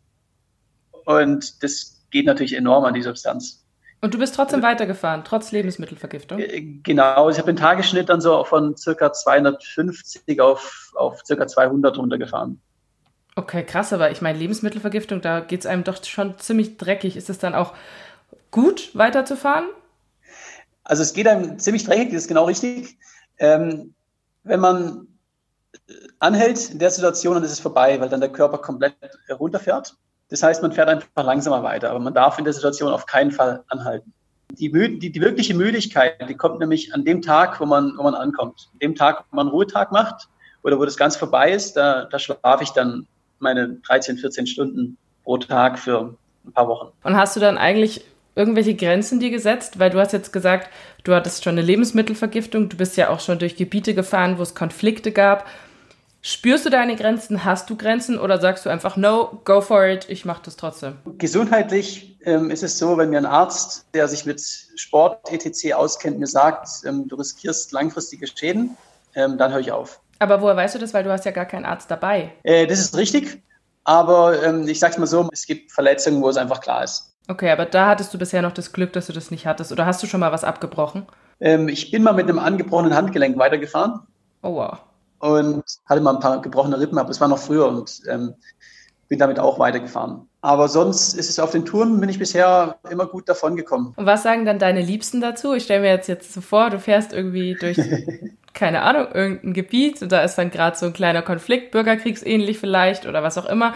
[1.06, 3.64] Und das geht natürlich enorm an die Substanz.
[4.02, 6.40] Und du bist trotzdem weitergefahren, trotz Lebensmittelvergiftung?
[6.40, 11.98] Äh, genau, ich habe den Tagesschnitt dann so von circa 250 auf, auf circa 200
[11.98, 12.62] runtergefahren.
[13.36, 17.18] Okay, krass, aber ich meine, Lebensmittelvergiftung, da geht es einem doch schon ziemlich dreckig.
[17.18, 17.74] Ist es dann auch
[18.52, 19.66] gut, weiterzufahren?
[20.84, 22.98] Also es geht einem ziemlich dreckig, das ist genau richtig.
[23.38, 23.94] Ähm,
[24.44, 25.08] wenn man
[26.20, 28.96] anhält in der Situation, dann ist es vorbei, weil dann der Körper komplett
[29.30, 29.96] runterfährt.
[30.30, 33.32] Das heißt, man fährt einfach langsamer weiter, aber man darf in der Situation auf keinen
[33.32, 34.14] Fall anhalten.
[34.52, 38.16] Die, die, die wirkliche Müdigkeit, die kommt nämlich an dem Tag, wo man, wo man
[38.16, 38.70] ankommt.
[38.74, 40.28] An dem Tag, wo man einen Ruhetag macht
[40.64, 43.08] oder wo das ganz vorbei ist, da, da schlafe ich dann
[43.40, 46.16] meine 13, 14 Stunden pro Tag für
[46.46, 46.92] ein paar Wochen.
[47.04, 49.80] Und hast du dann eigentlich irgendwelche Grenzen dir gesetzt?
[49.80, 50.70] Weil du hast jetzt gesagt,
[51.04, 54.56] du hattest schon eine Lebensmittelvergiftung, du bist ja auch schon durch Gebiete gefahren, wo es
[54.56, 55.46] Konflikte gab.
[56.22, 57.46] Spürst du deine Grenzen?
[57.46, 60.98] Hast du Grenzen oder sagst du einfach, no, go for it, ich mache das trotzdem?
[61.18, 65.74] Gesundheitlich ähm, ist es so, wenn mir ein Arzt, der sich mit Sport etc.
[65.74, 68.76] auskennt, mir sagt, ähm, du riskierst langfristige Schäden,
[69.16, 70.02] ähm, dann höre ich auf.
[70.20, 70.94] Aber woher weißt du das?
[70.94, 72.34] Weil du hast ja gar keinen Arzt dabei.
[72.44, 73.42] Äh, das ist richtig,
[73.86, 77.14] aber ähm, ich sage es mal so, es gibt Verletzungen, wo es einfach klar ist.
[77.30, 79.72] Okay, aber da hattest du bisher noch das Glück, dass du das nicht hattest.
[79.72, 81.06] Oder hast du schon mal was abgebrochen?
[81.40, 84.02] Ähm, ich bin mal mit einem angebrochenen Handgelenk weitergefahren.
[84.42, 84.80] Oh wow
[85.20, 88.36] und hatte mal ein paar gebrochene Rippen, aber es war noch früher und ähm,
[89.08, 90.28] bin damit auch weitergefahren.
[90.42, 93.94] Aber sonst ist es auf den Touren, bin ich bisher immer gut davon gekommen.
[93.98, 95.54] Und was sagen dann deine Liebsten dazu?
[95.54, 97.78] Ich stelle mir jetzt, jetzt so vor, du fährst irgendwie durch,
[98.54, 103.06] keine Ahnung, irgendein Gebiet und da ist dann gerade so ein kleiner Konflikt, bürgerkriegsähnlich vielleicht
[103.06, 103.74] oder was auch immer.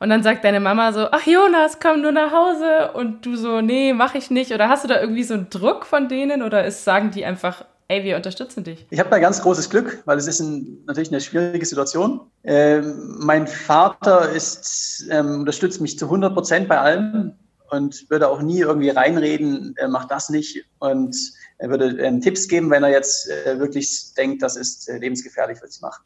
[0.00, 2.90] Und dann sagt deine Mama so, ach Jonas, komm nur nach Hause.
[2.94, 4.50] Und du so, nee, mach ich nicht.
[4.50, 6.42] Oder hast du da irgendwie so einen Druck von denen?
[6.42, 8.86] Oder ist, sagen die einfach, ey, wir unterstützen dich?
[8.88, 12.22] Ich habe da ganz großes Glück, weil es ist ein, natürlich eine schwierige Situation.
[12.42, 17.34] Ähm, mein Vater ist, ähm, unterstützt mich zu 100 Prozent bei allem
[17.70, 20.64] und würde auch nie irgendwie reinreden, er macht das nicht.
[20.78, 21.14] Und
[21.58, 25.58] er würde ähm, Tipps geben, wenn er jetzt äh, wirklich denkt, das ist äh, lebensgefährlich,
[25.62, 26.00] was ich mache.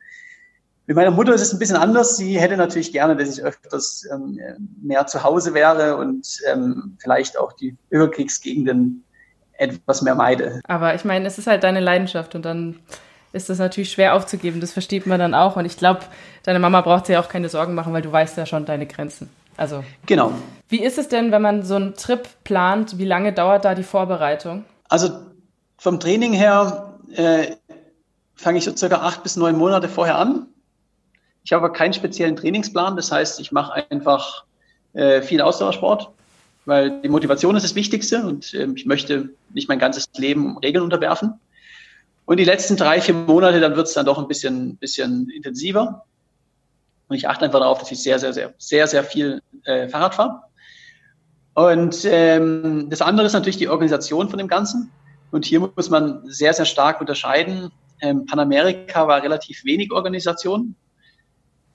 [0.89, 2.17] Mit meiner Mutter ist es ein bisschen anders.
[2.17, 4.39] Sie hätte natürlich gerne, dass ich öfters ähm,
[4.83, 9.05] mehr zu Hause wäre und ähm, vielleicht auch die Überkriegsgegenden
[9.59, 10.61] etwas mehr meide.
[10.67, 12.81] Aber ich meine, es ist halt deine Leidenschaft und dann
[13.33, 14.61] ist das natürlich schwer aufzugeben.
[14.61, 15.57] Das versteht man dann auch.
[15.57, 16.01] Und ich glaube,
[16.43, 19.29] deine Mama braucht sich auch keine Sorgen machen, weil du weißt ja schon deine Grenzen.
[19.57, 19.85] Also.
[20.07, 20.33] Genau.
[20.69, 22.99] Wie ist es denn, wenn man so einen Trip plant?
[22.99, 24.65] Wie lange dauert da die Vorbereitung?
[24.89, 25.11] Also
[25.79, 27.57] vom Training her äh,
[28.35, 30.47] fange ich so circa acht bis neun Monate vorher an.
[31.45, 34.45] Ich habe keinen speziellen Trainingsplan, das heißt, ich mache einfach
[34.95, 36.11] äh, viel Ausdauersport,
[36.67, 40.85] weil die Motivation ist das Wichtigste und äh, ich möchte nicht mein ganzes Leben Regeln
[40.85, 41.41] unterwerfen.
[42.27, 46.05] Und die letzten drei, vier Monate, dann wird es dann doch ein bisschen, bisschen intensiver.
[47.09, 50.17] Und ich achte einfach darauf, dass ich sehr, sehr, sehr, sehr, sehr viel äh, Fahrrad
[50.17, 50.43] fahre.
[51.55, 54.91] Und ähm, das andere ist natürlich die Organisation von dem Ganzen.
[55.31, 57.71] Und hier muss man sehr, sehr stark unterscheiden.
[58.01, 60.75] Ähm, Panamerika war relativ wenig Organisation.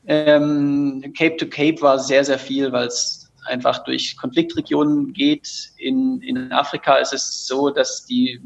[0.05, 5.71] Ähm, Cape to Cape war sehr, sehr viel, weil es einfach durch Konfliktregionen geht.
[5.77, 8.41] In, in Afrika ist es so, dass die,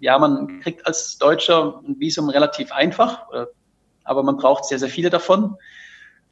[0.00, 3.26] ja, man kriegt als Deutscher ein Visum relativ einfach,
[4.04, 5.56] aber man braucht sehr, sehr viele davon.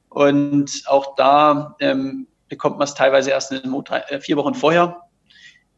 [0.08, 5.02] Und auch da ähm, bekommt man es teilweise erst in äh, vier Wochen vorher.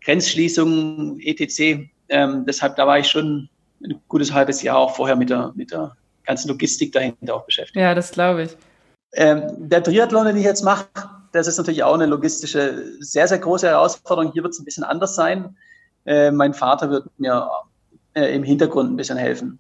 [0.03, 1.91] Grenzschließungen, etc.
[2.09, 3.49] Ähm, deshalb, da war ich schon
[3.85, 7.77] ein gutes halbes Jahr auch vorher mit der, mit der ganzen Logistik dahinter auch beschäftigt.
[7.77, 8.57] Ja, das glaube ich.
[9.13, 10.87] Ähm, der Triathlon, den ich jetzt mache,
[11.33, 14.33] das ist natürlich auch eine logistische, sehr, sehr große Herausforderung.
[14.33, 15.57] Hier wird es ein bisschen anders sein.
[16.07, 17.49] Äh, mein Vater wird mir
[18.15, 19.59] äh, im Hintergrund ein bisschen helfen.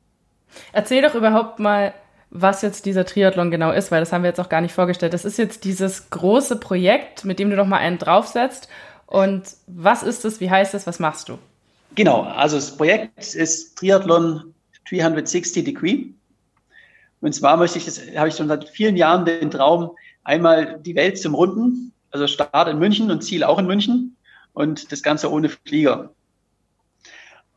[0.72, 1.94] Erzähl doch überhaupt mal,
[2.30, 5.12] was jetzt dieser Triathlon genau ist, weil das haben wir jetzt auch gar nicht vorgestellt.
[5.12, 8.68] Das ist jetzt dieses große Projekt, mit dem du noch mal einen draufsetzt.
[9.06, 10.40] Und was ist es?
[10.40, 10.86] Wie heißt es?
[10.86, 11.38] Was machst du?
[11.96, 14.54] Genau, also das Projekt ist Triathlon
[14.88, 16.06] 360 Degree.
[17.20, 19.90] Und zwar möchte ich, das habe ich schon seit vielen Jahren den Traum,
[20.30, 24.16] einmal die Welt zum Runden, also Start in München und Ziel auch in München
[24.52, 26.14] und das Ganze ohne Flieger.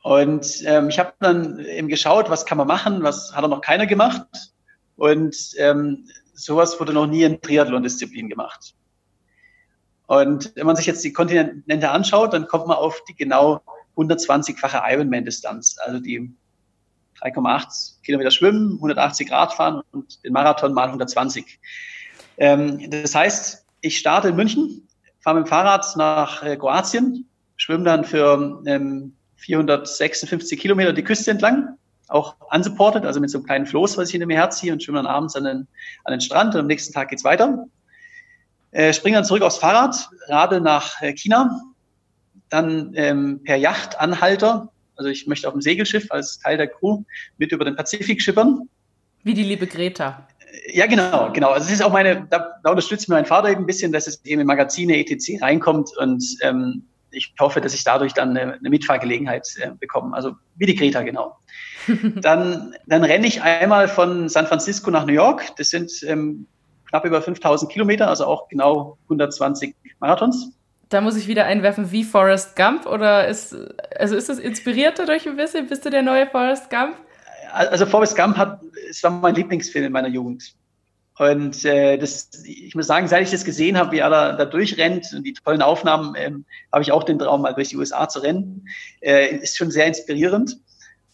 [0.01, 3.61] Und ähm, ich habe dann eben geschaut, was kann man machen, was hat er noch
[3.61, 4.25] keiner gemacht.
[4.97, 8.73] Und ähm, sowas wurde noch nie in Triathlon-Disziplin gemacht.
[10.07, 13.61] Und wenn man sich jetzt die Kontinente anschaut, dann kommt man auf die genau
[13.95, 16.33] 120-fache Ironman-Distanz, also die
[17.21, 21.59] 3,8 Kilometer schwimmen, 180 Grad fahren und den Marathon mal 120.
[22.37, 24.87] Ähm, das heißt, ich starte in München,
[25.19, 31.31] fahre mit dem Fahrrad nach äh, Kroatien, schwimme dann für ähm, 456 Kilometer die Küste
[31.31, 34.83] entlang, auch unsupported, also mit so einem kleinen Floß, was ich hinter mir herziehe und
[34.83, 35.67] schwimme dann abends an den,
[36.03, 37.65] an den Strand und am nächsten Tag geht's weiter.
[38.71, 41.61] Äh, springe dann zurück aufs Fahrrad, radel nach äh, China,
[42.49, 47.03] dann ähm, per Yachtanhalter also ich möchte auf dem Segelschiff als Teil der Crew
[47.37, 48.69] mit über den Pazifik schippern.
[49.23, 50.27] Wie die liebe Greta.
[50.67, 51.51] Ja, genau, genau.
[51.51, 54.07] Also es ist auch meine, da, da unterstützt mir mein Vater eben ein bisschen, dass
[54.07, 55.41] es eben in Magazine etc.
[55.41, 60.15] reinkommt und ähm, ich hoffe, dass ich dadurch dann eine, eine Mitfahrgelegenheit äh, bekomme.
[60.15, 61.37] Also wie die Greta, genau.
[62.15, 65.43] dann, dann renne ich einmal von San Francisco nach New York.
[65.57, 66.47] Das sind ähm,
[66.89, 70.51] knapp über 5000 Kilometer, also auch genau 120 Marathons.
[70.89, 73.55] Da muss ich wieder einwerfen, wie Forrest Gump oder ist,
[73.97, 75.67] also ist es inspiriert dadurch ein bisschen?
[75.67, 76.95] Bist du der neue Forrest Gump?
[77.53, 80.55] Also Forrest Gump hat, es war mein Lieblingsfilm in meiner Jugend.
[81.19, 84.45] Und äh, das, ich muss sagen, seit ich das gesehen habe, wie er da, da
[84.45, 88.09] durchrennt und die tollen Aufnahmen, ähm, habe ich auch den Traum, mal durch die USA
[88.09, 88.67] zu rennen.
[89.01, 90.57] Äh, ist schon sehr inspirierend.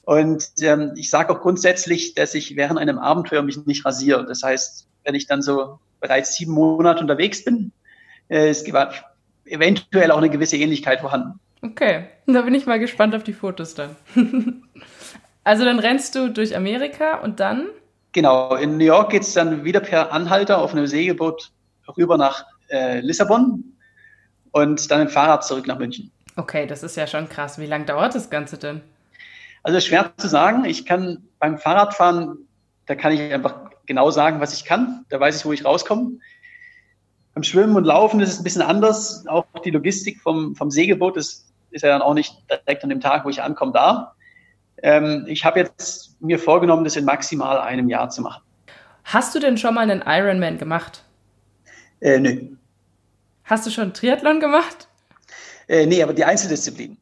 [0.04, 4.26] Und ähm, ich sage auch grundsätzlich, dass ich während einem Abenteuer mich nicht rasiere.
[4.26, 7.74] Das heißt, wenn ich dann so bereits sieben Monate unterwegs bin,
[8.30, 8.64] äh, es
[9.46, 11.40] eventuell auch eine gewisse Ähnlichkeit vorhanden.
[11.62, 13.98] Okay, da bin ich mal gespannt auf die Fotos dann.
[15.44, 17.68] also dann rennst du durch Amerika und dann?
[18.12, 21.52] Genau, in New York geht es dann wieder per Anhalter auf einem Segelboot
[21.98, 23.64] rüber nach äh, Lissabon
[24.52, 26.12] und dann mit Fahrrad zurück nach München.
[26.36, 27.60] Okay, das ist ja schon krass.
[27.60, 28.82] Wie lange dauert das Ganze denn?
[29.64, 30.66] Also schwer zu sagen.
[30.66, 32.48] Ich kann beim Fahrradfahren,
[32.86, 35.06] da kann ich einfach genau sagen, was ich kann.
[35.10, 36.20] Da weiß ich, wo ich rauskomme.
[37.34, 39.26] Beim Schwimmen und Laufen ist es ein bisschen anders.
[39.28, 43.02] Auch die Logistik vom, vom Segelboot ist, ist ja dann auch nicht direkt an dem
[43.02, 44.16] Tag, wo ich ankomme, da.
[44.84, 48.42] Ähm, ich habe jetzt mir vorgenommen, das in maximal einem Jahr zu machen.
[49.04, 51.04] Hast du denn schon mal einen Ironman gemacht?
[52.02, 52.42] Äh, nö.
[53.44, 54.88] Hast du schon Triathlon gemacht?
[55.68, 56.98] Äh, nee, aber die Einzeldisziplin.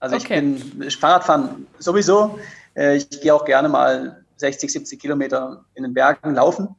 [0.00, 0.54] Also okay.
[0.56, 2.38] ich bin Fahrradfahren sowieso.
[2.76, 6.74] Äh, ich gehe auch gerne mal 60, 70 Kilometer in den Bergen laufen.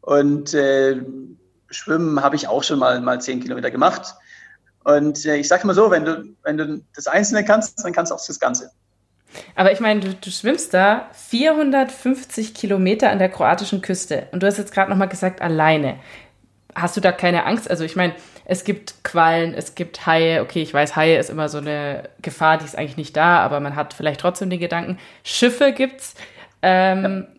[0.00, 1.00] Und äh,
[1.70, 4.14] Schwimmen habe ich auch schon mal, mal 10 Kilometer gemacht.
[4.84, 8.12] Und äh, ich sage mal so, wenn du, wenn du das Einzelne kannst, dann kannst
[8.12, 8.70] du auch das Ganze.
[9.54, 14.46] Aber ich meine, du, du, schwimmst da 450 Kilometer an der kroatischen Küste und du
[14.46, 15.96] hast jetzt gerade nochmal gesagt, alleine.
[16.74, 17.70] Hast du da keine Angst?
[17.70, 20.42] Also ich meine, es gibt Quallen, es gibt Haie.
[20.42, 23.60] Okay, ich weiß, Haie ist immer so eine Gefahr, die ist eigentlich nicht da, aber
[23.60, 24.98] man hat vielleicht trotzdem den Gedanken.
[25.24, 26.14] Schiffe gibt's.
[26.62, 27.36] Ähm, ja.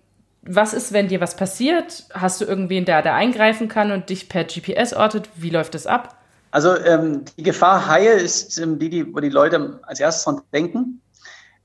[0.49, 2.05] Was ist, wenn dir was passiert?
[2.13, 5.29] Hast du irgendwen, der da eingreifen kann und dich per GPS ortet?
[5.35, 6.17] Wie läuft das ab?
[6.51, 10.41] Also ähm, die Gefahr Haie ist ähm, die, die, wo die Leute als erstes dran
[10.53, 11.01] denken.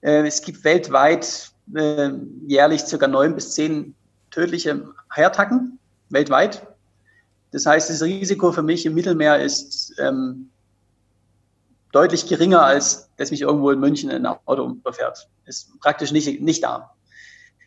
[0.02, 2.10] Äh, es gibt weltweit äh,
[2.46, 3.94] jährlich circa neun bis zehn
[4.30, 5.78] tödliche Haiattacken,
[6.10, 6.66] weltweit.
[7.52, 10.50] Das heißt, das Risiko für mich im Mittelmeer ist ähm,
[11.92, 15.28] deutlich geringer, als dass mich irgendwo in München ein Auto überfährt.
[15.44, 16.94] Ist praktisch nicht, nicht da.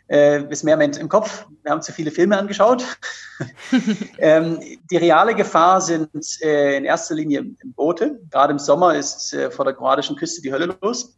[0.08, 1.48] Äh, ist mehr im Kopf.
[1.64, 2.84] Wir haben zu viele Filme angeschaut.
[4.18, 4.60] ähm,
[4.92, 6.10] die reale Gefahr sind
[6.42, 8.20] äh, in erster Linie Boote.
[8.30, 11.16] Gerade im Sommer ist äh, vor der kroatischen Küste die Hölle los.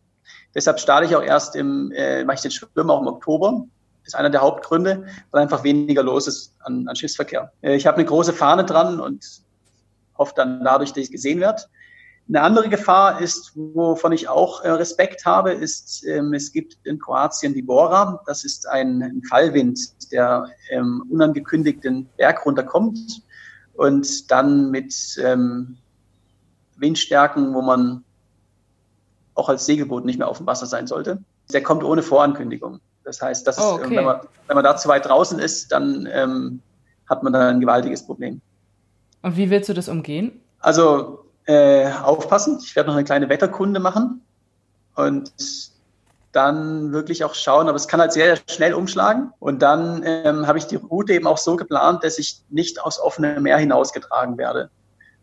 [0.56, 3.66] Deshalb starte ich auch erst im, äh, mache ich den Schwimmen auch im Oktober.
[4.04, 7.52] Ist einer der Hauptgründe, weil einfach weniger los ist an, an Schiffsverkehr.
[7.62, 9.26] Äh, ich habe eine große Fahne dran und
[10.18, 11.64] hoffe dann dadurch, dass ich gesehen werde.
[12.30, 17.00] Eine andere Gefahr ist, wovon ich auch äh, Respekt habe, ist, ähm, es gibt in
[17.00, 18.22] Kroatien die Bora.
[18.26, 19.80] Das ist ein, ein Fallwind,
[20.12, 23.22] der ähm, unangekündigt den Berg runterkommt
[23.76, 25.78] und dann mit ähm,
[26.76, 28.04] Windstärken, wo man
[29.38, 31.20] auch als Segelboot nicht mehr auf dem Wasser sein sollte.
[31.54, 32.80] Der kommt ohne Vorankündigung.
[33.04, 33.96] Das heißt, das oh, okay.
[33.96, 36.62] wenn, man, wenn man da zu weit draußen ist, dann ähm,
[37.08, 38.42] hat man da ein gewaltiges Problem.
[39.22, 40.42] Und wie willst du das umgehen?
[40.60, 42.60] Also äh, aufpassen.
[42.62, 44.22] Ich werde noch eine kleine Wetterkunde machen
[44.96, 45.32] und
[46.34, 49.32] dann wirklich auch schauen, aber es kann halt sehr schnell umschlagen.
[49.40, 53.00] Und dann ähm, habe ich die Route eben auch so geplant, dass ich nicht aus
[53.00, 54.70] offenem Meer hinausgetragen werde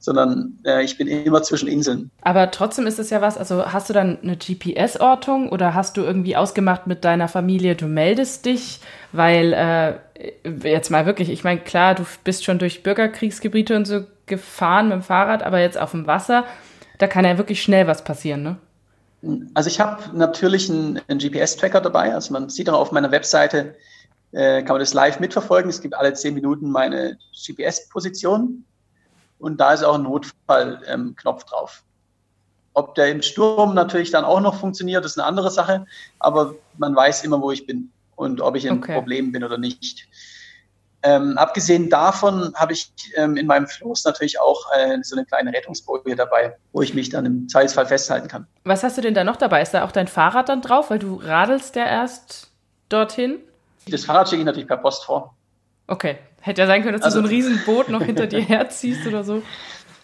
[0.05, 2.11] sondern äh, ich bin immer zwischen Inseln.
[2.21, 6.03] Aber trotzdem ist es ja was, also hast du dann eine GPS-Ortung oder hast du
[6.03, 8.81] irgendwie ausgemacht mit deiner Familie, du meldest dich,
[9.13, 14.03] weil äh, jetzt mal wirklich, ich meine, klar, du bist schon durch Bürgerkriegsgebiete und so
[14.27, 16.45] gefahren mit dem Fahrrad, aber jetzt auf dem Wasser,
[16.99, 18.57] da kann ja wirklich schnell was passieren, ne?
[19.55, 23.75] Also ich habe natürlich einen, einen GPS-Tracker dabei, also man sieht auch auf meiner Webseite,
[24.33, 25.71] äh, kann man das live mitverfolgen.
[25.71, 28.65] Es gibt alle zehn Minuten meine GPS-Position
[29.39, 31.83] und da ist auch ein Notfallknopf ähm, drauf.
[32.75, 35.87] Ob der im Sturm natürlich dann auch noch funktioniert, ist eine andere Sache,
[36.19, 38.95] aber man weiß immer, wo ich bin und ob ich in okay.
[38.95, 40.09] Problemen bin oder nicht.
[41.05, 45.53] Ähm, abgesehen davon habe ich ähm, in meinem Floß natürlich auch äh, so eine kleine
[45.53, 48.47] Rettungsboje dabei, wo ich mich dann im Zweifelsfall festhalten kann.
[48.65, 49.61] Was hast du denn da noch dabei?
[49.61, 50.89] Ist da auch dein Fahrrad dann drauf?
[50.89, 52.51] Weil du radelst ja erst
[52.89, 53.39] dorthin.
[53.87, 55.35] Das Fahrrad schicke ich natürlich per Post vor.
[55.89, 56.17] Okay.
[56.45, 59.07] Hätte ja sein können, dass also, du so ein also- Riesenboot noch hinter dir herziehst
[59.07, 59.43] oder so.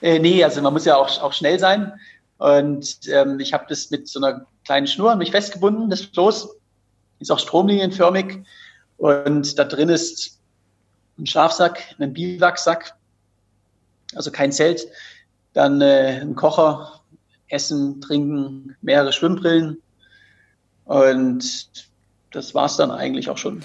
[0.00, 1.92] Äh, nee, also man muss ja auch, auch schnell sein.
[2.38, 6.48] Und ähm, ich habe das mit so einer kleinen Schnur an mich festgebunden, das Floß.
[7.18, 8.38] Ist auch stromlinienförmig.
[8.96, 10.40] Und da drin ist
[11.18, 12.94] ein Schlafsack, ein Biwaksack,
[14.14, 14.86] also kein Zelt.
[15.52, 17.02] Dann äh, ein Kocher,
[17.48, 19.82] Essen, Trinken, mehrere Schwimmbrillen.
[20.86, 21.68] Und
[22.32, 23.62] das war's dann eigentlich auch schon.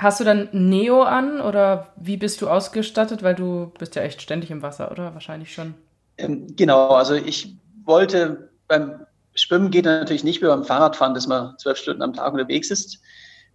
[0.00, 3.22] Hast du dann Neo an oder wie bist du ausgestattet?
[3.22, 5.12] Weil du bist ja echt ständig im Wasser, oder?
[5.12, 5.74] Wahrscheinlich schon.
[6.16, 11.58] Ähm, genau, also ich wollte beim Schwimmen geht natürlich nicht wie beim Fahrradfahren, dass man
[11.58, 12.98] zwölf Stunden am Tag unterwegs ist.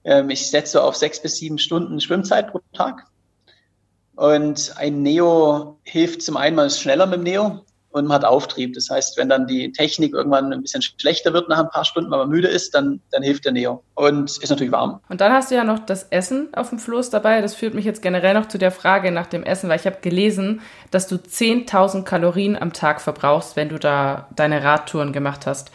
[0.03, 3.08] Ähm, ich setze auf sechs bis sieben Stunden Schwimmzeit pro Tag.
[4.15, 7.64] Und ein Neo hilft zum einen mal schneller mit dem Neo
[7.95, 8.73] und man hat Auftrieb.
[8.73, 12.12] Das heißt, wenn dann die Technik irgendwann ein bisschen schlechter wird nach ein paar Stunden,
[12.12, 13.84] weil man müde ist, dann, dann hilft der Neo.
[13.93, 14.99] Und ist natürlich warm.
[15.08, 17.39] Und dann hast du ja noch das Essen auf dem Floß dabei.
[17.39, 19.99] Das führt mich jetzt generell noch zu der Frage nach dem Essen, weil ich habe
[20.01, 25.71] gelesen, dass du 10.000 Kalorien am Tag verbrauchst, wenn du da deine Radtouren gemacht hast.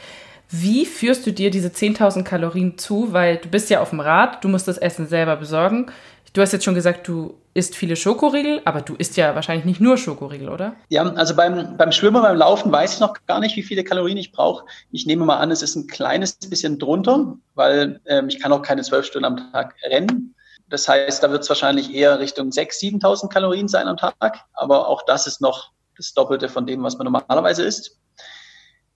[0.50, 3.14] Wie führst du dir diese 10.000 Kalorien zu?
[3.14, 5.86] Weil du bist ja auf dem Rad, du musst das Essen selber besorgen.
[6.34, 9.80] Du hast jetzt schon gesagt, du isst viele Schokoriegel, aber du isst ja wahrscheinlich nicht
[9.80, 10.76] nur Schokoriegel, oder?
[10.88, 14.18] Ja, also beim, beim Schwimmen, beim Laufen weiß ich noch gar nicht, wie viele Kalorien
[14.18, 14.64] ich brauche.
[14.92, 18.62] Ich nehme mal an, es ist ein kleines bisschen drunter, weil ähm, ich kann auch
[18.62, 20.34] keine zwölf Stunden am Tag rennen.
[20.68, 24.44] Das heißt, da wird es wahrscheinlich eher Richtung 6.000, 7.000 Kalorien sein am Tag.
[24.52, 27.98] Aber auch das ist noch das Doppelte von dem, was man normalerweise isst.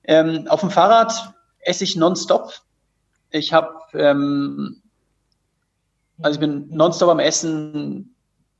[0.04, 2.52] Ähm, auf dem Fahrrad esse ich nonstop.
[3.30, 4.82] Ich habe, ähm,
[6.22, 8.13] also ich bin nonstop am Essen,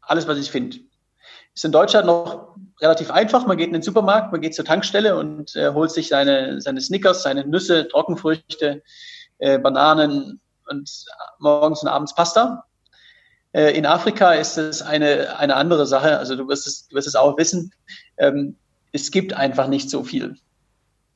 [0.07, 0.79] alles, was ich finde.
[1.55, 3.47] Ist in Deutschland noch relativ einfach.
[3.47, 6.81] Man geht in den Supermarkt, man geht zur Tankstelle und äh, holt sich seine, seine
[6.81, 8.83] Snickers, seine Nüsse, Trockenfrüchte,
[9.39, 10.91] äh, Bananen und
[11.39, 12.65] morgens und abends Pasta.
[13.53, 16.19] Äh, in Afrika ist es eine, eine andere Sache.
[16.19, 17.73] Also du wirst es, du wirst es auch wissen.
[18.17, 18.57] Ähm,
[18.93, 20.37] es gibt einfach nicht so viel.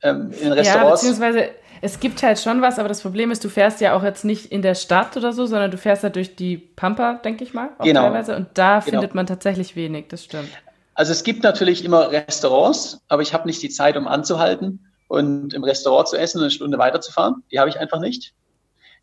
[0.01, 1.03] Ähm, in Restaurants.
[1.03, 1.49] Ja, beziehungsweise
[1.81, 4.51] es gibt halt schon was, aber das Problem ist, du fährst ja auch jetzt nicht
[4.51, 7.69] in der Stadt oder so, sondern du fährst halt durch die Pampa, denke ich mal,
[7.81, 8.01] genau.
[8.01, 8.35] teilweise.
[8.35, 8.91] Und da genau.
[8.91, 10.49] findet man tatsächlich wenig, das stimmt.
[10.93, 15.53] Also es gibt natürlich immer Restaurants, aber ich habe nicht die Zeit, um anzuhalten und
[15.53, 17.43] im Restaurant zu essen und eine Stunde weiterzufahren.
[17.51, 18.33] Die habe ich einfach nicht.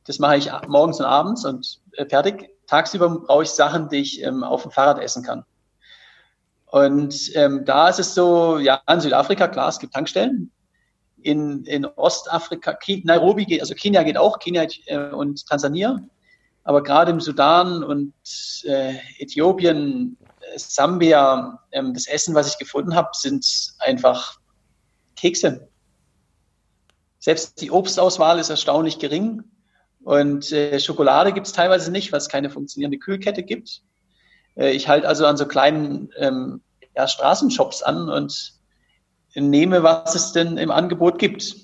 [0.06, 2.50] Das mache ich morgens und abends und äh, fertig.
[2.66, 5.44] Tagsüber brauche ich Sachen, die ich ähm, auf dem Fahrrad essen kann.
[6.66, 10.50] Und ähm, da ist es so, ja, in Südafrika, klar, es gibt Tankstellen.
[11.22, 15.98] In, in Ostafrika, Nairobi geht, also Kenia geht auch, Kenia äh, und Tansania.
[16.62, 18.12] Aber gerade im Sudan und
[18.64, 24.38] äh, Äthiopien, äh, Sambia, ähm, das Essen, was ich gefunden habe, sind einfach
[25.14, 25.68] Kekse.
[27.18, 29.44] Selbst die Obstauswahl ist erstaunlich gering.
[30.02, 33.83] Und äh, Schokolade gibt es teilweise nicht, weil es keine funktionierende Kühlkette gibt.
[34.57, 36.62] Äh, ich halte also an so kleinen ähm,
[36.96, 38.55] ja, Straßenshops an und
[39.37, 41.55] nehme, was es denn im Angebot gibt.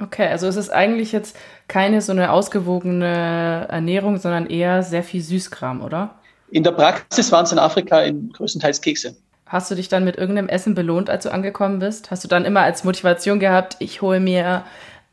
[0.00, 1.36] Okay, also es ist eigentlich jetzt
[1.68, 6.14] keine so eine ausgewogene Ernährung, sondern eher sehr viel Süßkram, oder?
[6.50, 9.16] In der Praxis waren es in Afrika in größtenteils Kekse.
[9.46, 12.10] Hast du dich dann mit irgendeinem Essen belohnt, als du angekommen bist?
[12.10, 14.64] Hast du dann immer als Motivation gehabt, ich hole mir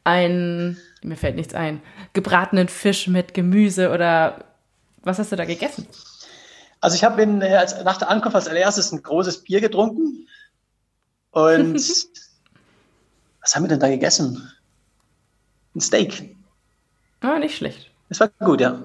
[0.04, 1.82] einen, mir fällt nichts ein,
[2.14, 4.46] gebratenen Fisch mit Gemüse oder
[5.04, 5.88] was hast du da gegessen?
[6.82, 10.28] Also ich habe äh, nach der Ankunft als allererstes ein großes Bier getrunken
[11.46, 11.76] und
[13.42, 14.52] was haben wir denn da gegessen?
[15.76, 16.36] Ein Steak.
[17.22, 17.92] Ah, nicht schlecht.
[18.10, 18.82] Das war gut, ja.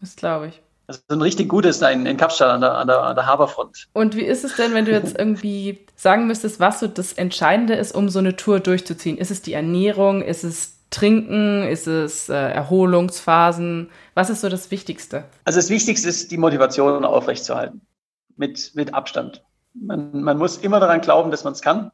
[0.00, 0.60] Das glaube ich.
[0.86, 3.88] Also ein richtig gutes da in, in Kapstadt an der, an, der, an der Haberfront.
[3.94, 7.74] Und wie ist es denn, wenn du jetzt irgendwie sagen müsstest, was so das Entscheidende
[7.74, 9.16] ist, um so eine Tour durchzuziehen?
[9.16, 10.20] Ist es die Ernährung?
[10.20, 11.62] Ist es Trinken?
[11.62, 13.90] Ist es äh, Erholungsphasen?
[14.12, 15.24] Was ist so das Wichtigste?
[15.44, 17.80] Also das Wichtigste ist, die Motivation aufrechtzuerhalten.
[18.36, 19.42] Mit, mit Abstand.
[19.74, 21.90] Man, man muss immer daran glauben, dass man es kann.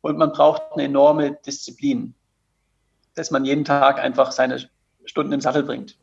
[0.00, 2.14] Und man braucht eine enorme Disziplin.
[3.14, 4.68] Dass man jeden Tag einfach seine
[5.04, 5.96] Stunden im Sattel bringt.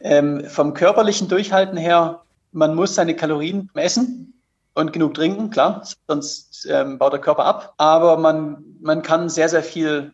[0.00, 4.34] Ähm, vom körperlichen Durchhalten her, man muss seine Kalorien messen
[4.74, 7.74] und genug trinken, klar, sonst ähm, baut der Körper ab.
[7.78, 10.12] Aber man, man kann sehr, sehr viel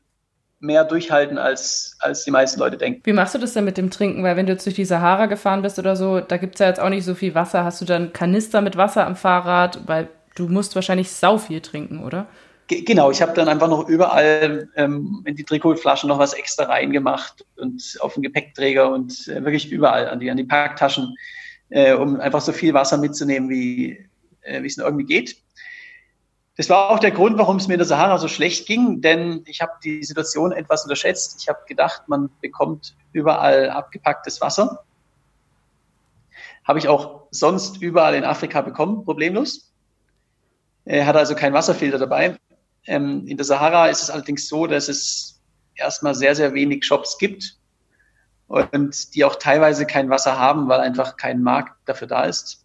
[0.63, 3.03] mehr durchhalten, als, als die meisten Leute denken.
[3.05, 4.23] Wie machst du das denn mit dem Trinken?
[4.23, 6.69] Weil wenn du jetzt durch die Sahara gefahren bist oder so, da gibt es ja
[6.69, 7.65] jetzt auch nicht so viel Wasser.
[7.65, 9.81] Hast du dann Kanister mit Wasser am Fahrrad?
[9.87, 12.27] Weil du musst wahrscheinlich sau viel trinken, oder?
[12.69, 17.45] Genau, ich habe dann einfach noch überall ähm, in die Trikotflaschen noch was extra reingemacht
[17.57, 21.15] und auf den Gepäckträger und äh, wirklich überall an die, an die Parktaschen,
[21.71, 23.99] äh, um einfach so viel Wasser mitzunehmen, wie
[24.43, 25.37] äh, es irgendwie geht.
[26.63, 29.43] Das war auch der Grund, warum es mir in der Sahara so schlecht ging, denn
[29.47, 31.37] ich habe die Situation etwas unterschätzt.
[31.41, 34.85] Ich habe gedacht, man bekommt überall abgepacktes Wasser.
[36.63, 39.73] Habe ich auch sonst überall in Afrika bekommen, problemlos.
[40.85, 42.39] Er hat also keinen Wasserfilter dabei.
[42.87, 45.41] Ähm, in der Sahara ist es allerdings so, dass es
[45.75, 47.57] erstmal sehr, sehr wenig Shops gibt
[48.47, 52.62] und die auch teilweise kein Wasser haben, weil einfach kein Markt dafür da ist.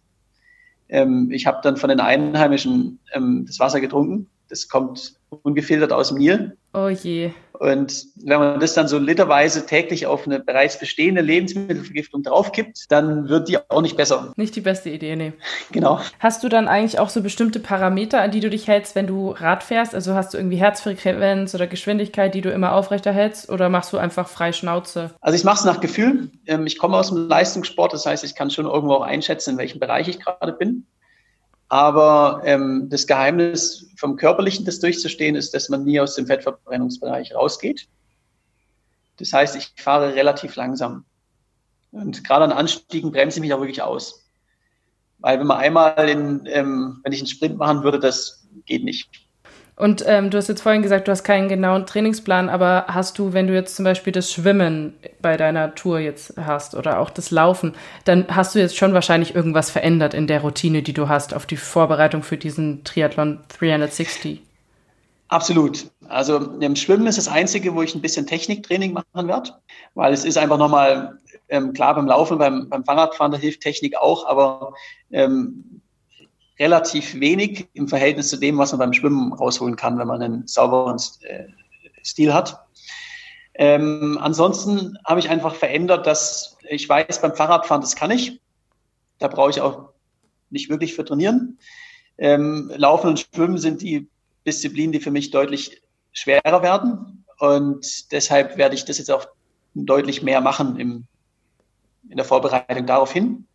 [0.88, 4.28] Ähm, ich habe dann von den Einheimischen ähm, das Wasser getrunken.
[4.48, 6.56] Das kommt ungefiltert aus Nil.
[6.72, 7.30] Oh je.
[7.58, 13.28] Und wenn man das dann so literweise täglich auf eine bereits bestehende Lebensmittelvergiftung draufkippt, dann
[13.28, 14.32] wird die auch nicht besser.
[14.36, 15.32] Nicht die beste Idee, nee.
[15.72, 16.00] Genau.
[16.20, 19.30] Hast du dann eigentlich auch so bestimmte Parameter, an die du dich hältst, wenn du
[19.30, 19.94] Rad fährst?
[19.94, 23.50] Also hast du irgendwie Herzfrequenz oder Geschwindigkeit, die du immer aufrechterhältst?
[23.50, 25.10] Oder machst du einfach frei Schnauze?
[25.20, 26.30] Also ich mache es nach Gefühl.
[26.46, 29.58] Ähm, ich komme aus dem Leistungssport, das heißt, ich kann schon irgendwo auch einschätzen, in
[29.58, 30.86] welchem Bereich ich gerade bin.
[31.68, 37.34] Aber ähm, das Geheimnis vom Körperlichen, das durchzustehen, ist, dass man nie aus dem Fettverbrennungsbereich
[37.34, 37.88] rausgeht.
[39.18, 41.04] Das heißt, ich fahre relativ langsam.
[41.90, 44.24] Und gerade an Anstiegen bremse ich mich auch wirklich aus.
[45.18, 49.27] Weil wenn man einmal in, ähm, wenn ich einen Sprint machen würde, das geht nicht.
[49.78, 53.32] Und ähm, du hast jetzt vorhin gesagt, du hast keinen genauen Trainingsplan, aber hast du,
[53.32, 57.30] wenn du jetzt zum Beispiel das Schwimmen bei deiner Tour jetzt hast oder auch das
[57.30, 57.74] Laufen,
[58.04, 61.46] dann hast du jetzt schon wahrscheinlich irgendwas verändert in der Routine, die du hast auf
[61.46, 64.42] die Vorbereitung für diesen Triathlon 360?
[65.28, 65.86] Absolut.
[66.08, 69.52] Also im Schwimmen ist das Einzige, wo ich ein bisschen Techniktraining machen werde,
[69.94, 71.18] weil es ist einfach nochmal
[71.50, 74.74] Ähm, klar, beim Laufen, beim, beim Fahrradfahren, da hilft Technik auch, aber
[75.10, 75.80] ähm,
[76.58, 80.46] relativ wenig im Verhältnis zu dem, was man beim Schwimmen rausholen kann, wenn man einen
[80.46, 81.44] sauberen äh,
[82.04, 82.64] Stil hat.
[83.54, 88.40] Ähm, ansonsten habe ich einfach verändert, dass ich weiß, beim Fahrradfahren, das kann ich.
[89.18, 89.90] Da brauche ich auch
[90.50, 91.58] nicht wirklich für trainieren.
[92.18, 94.08] Ähm, Laufen und Schwimmen sind die
[94.46, 95.82] Disziplinen, die für mich deutlich
[96.12, 97.24] schwerer werden.
[97.38, 99.26] Und deshalb werde ich das jetzt auch
[99.74, 101.04] deutlich mehr machen im,
[102.08, 103.47] in der Vorbereitung darauf hin.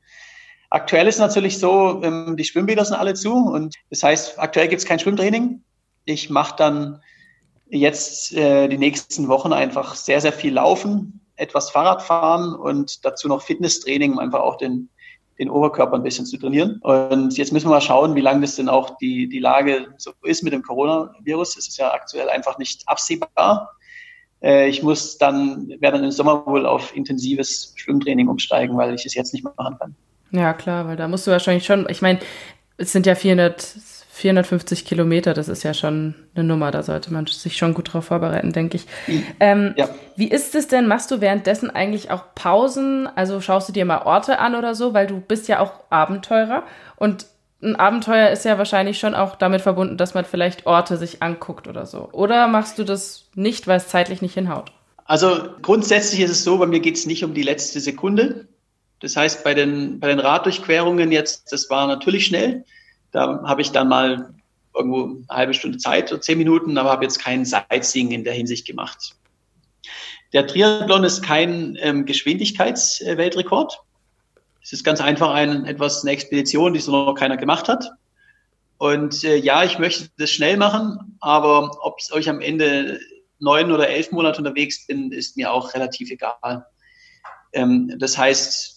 [0.74, 4.82] Aktuell ist natürlich so, ähm, die Schwimmbäder sind alle zu und das heißt, aktuell gibt
[4.82, 5.62] es kein Schwimmtraining.
[6.06, 7.00] Ich mache dann
[7.70, 13.28] jetzt äh, die nächsten Wochen einfach sehr, sehr viel Laufen, etwas Fahrrad fahren und dazu
[13.28, 14.90] noch Fitnesstraining, um einfach auch den,
[15.38, 16.80] den Oberkörper ein bisschen zu trainieren.
[16.82, 20.14] Und jetzt müssen wir mal schauen, wie lange das denn auch die, die Lage so
[20.24, 21.56] ist mit dem Coronavirus.
[21.56, 23.78] Es ist ja aktuell einfach nicht absehbar.
[24.42, 29.06] Äh, ich muss dann, werde dann im Sommer wohl auf intensives Schwimmtraining umsteigen, weil ich
[29.06, 29.96] es jetzt nicht mehr machen kann.
[30.34, 32.20] Ja, klar, weil da musst du wahrscheinlich schon, ich meine,
[32.78, 33.62] es sind ja 400,
[34.10, 38.06] 450 Kilometer, das ist ja schon eine Nummer, da sollte man sich schon gut drauf
[38.06, 38.88] vorbereiten, denke ich.
[39.40, 39.90] Ähm, ja.
[40.16, 44.02] Wie ist es denn, machst du währenddessen eigentlich auch Pausen, also schaust du dir mal
[44.02, 46.64] Orte an oder so, weil du bist ja auch Abenteurer
[46.96, 47.28] und
[47.62, 51.68] ein Abenteuer ist ja wahrscheinlich schon auch damit verbunden, dass man vielleicht Orte sich anguckt
[51.68, 52.10] oder so.
[52.12, 54.72] Oder machst du das nicht, weil es zeitlich nicht hinhaut?
[55.06, 58.48] Also grundsätzlich ist es so, bei mir geht es nicht um die letzte Sekunde.
[59.04, 62.64] Das heißt, bei den, bei den Raddurchquerungen jetzt, das war natürlich schnell.
[63.12, 64.34] Da habe ich dann mal
[64.74, 68.32] irgendwo eine halbe Stunde Zeit, so zehn Minuten, aber habe jetzt keinen Sightseeing in der
[68.32, 69.18] Hinsicht gemacht.
[70.32, 73.78] Der Triathlon ist kein ähm, Geschwindigkeitsweltrekord.
[74.62, 77.92] Es ist ganz einfach ein, etwas eine Expedition, die so noch keiner gemacht hat.
[78.78, 83.02] Und äh, ja, ich möchte das schnell machen, aber ob ich am Ende
[83.40, 86.66] neun oder elf Monate unterwegs bin, ist mir auch relativ egal.
[87.52, 88.73] Ähm, das heißt,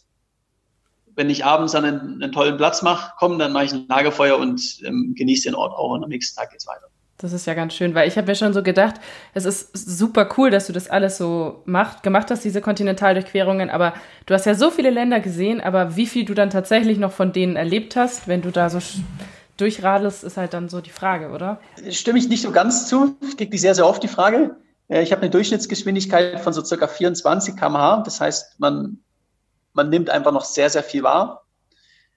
[1.17, 4.39] wenn ich abends an einen, einen tollen Platz mache, komm, dann mache ich ein Lagerfeuer
[4.39, 6.87] und ähm, genieße den Ort auch und am nächsten Tag geht's weiter.
[7.19, 8.97] Das ist ja ganz schön, weil ich habe mir schon so gedacht,
[9.33, 13.95] es ist super cool, dass du das alles so macht, gemacht hast, diese Kontinentaldurchquerungen, aber
[14.27, 17.33] du hast ja so viele Länder gesehen, aber wie viel du dann tatsächlich noch von
[17.33, 18.81] denen erlebt hast, wenn du da so
[19.57, 21.59] durchradelst, ist halt dann so die Frage, oder?
[21.89, 23.17] Stimme ich nicht so ganz zu.
[23.27, 24.57] Ich kriege die sehr, sehr oft die Frage.
[24.89, 28.03] Ich habe eine Durchschnittsgeschwindigkeit von so circa 24 km/h.
[28.03, 28.99] Das heißt, man
[29.77, 31.43] man nimmt einfach noch sehr, sehr viel wahr.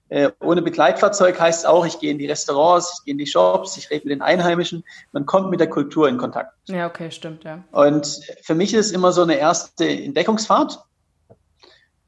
[0.08, 3.76] Äh, ohne Begleitfahrzeug heißt auch, ich gehe in die Restaurants, ich gehe in die Shops,
[3.76, 4.82] ich rede mit den Einheimischen.
[5.12, 6.52] Man kommt mit der Kultur in Kontakt.
[6.68, 7.62] Ja, okay, stimmt, ja.
[7.70, 10.80] Und für mich ist es immer so eine erste Entdeckungsfahrt.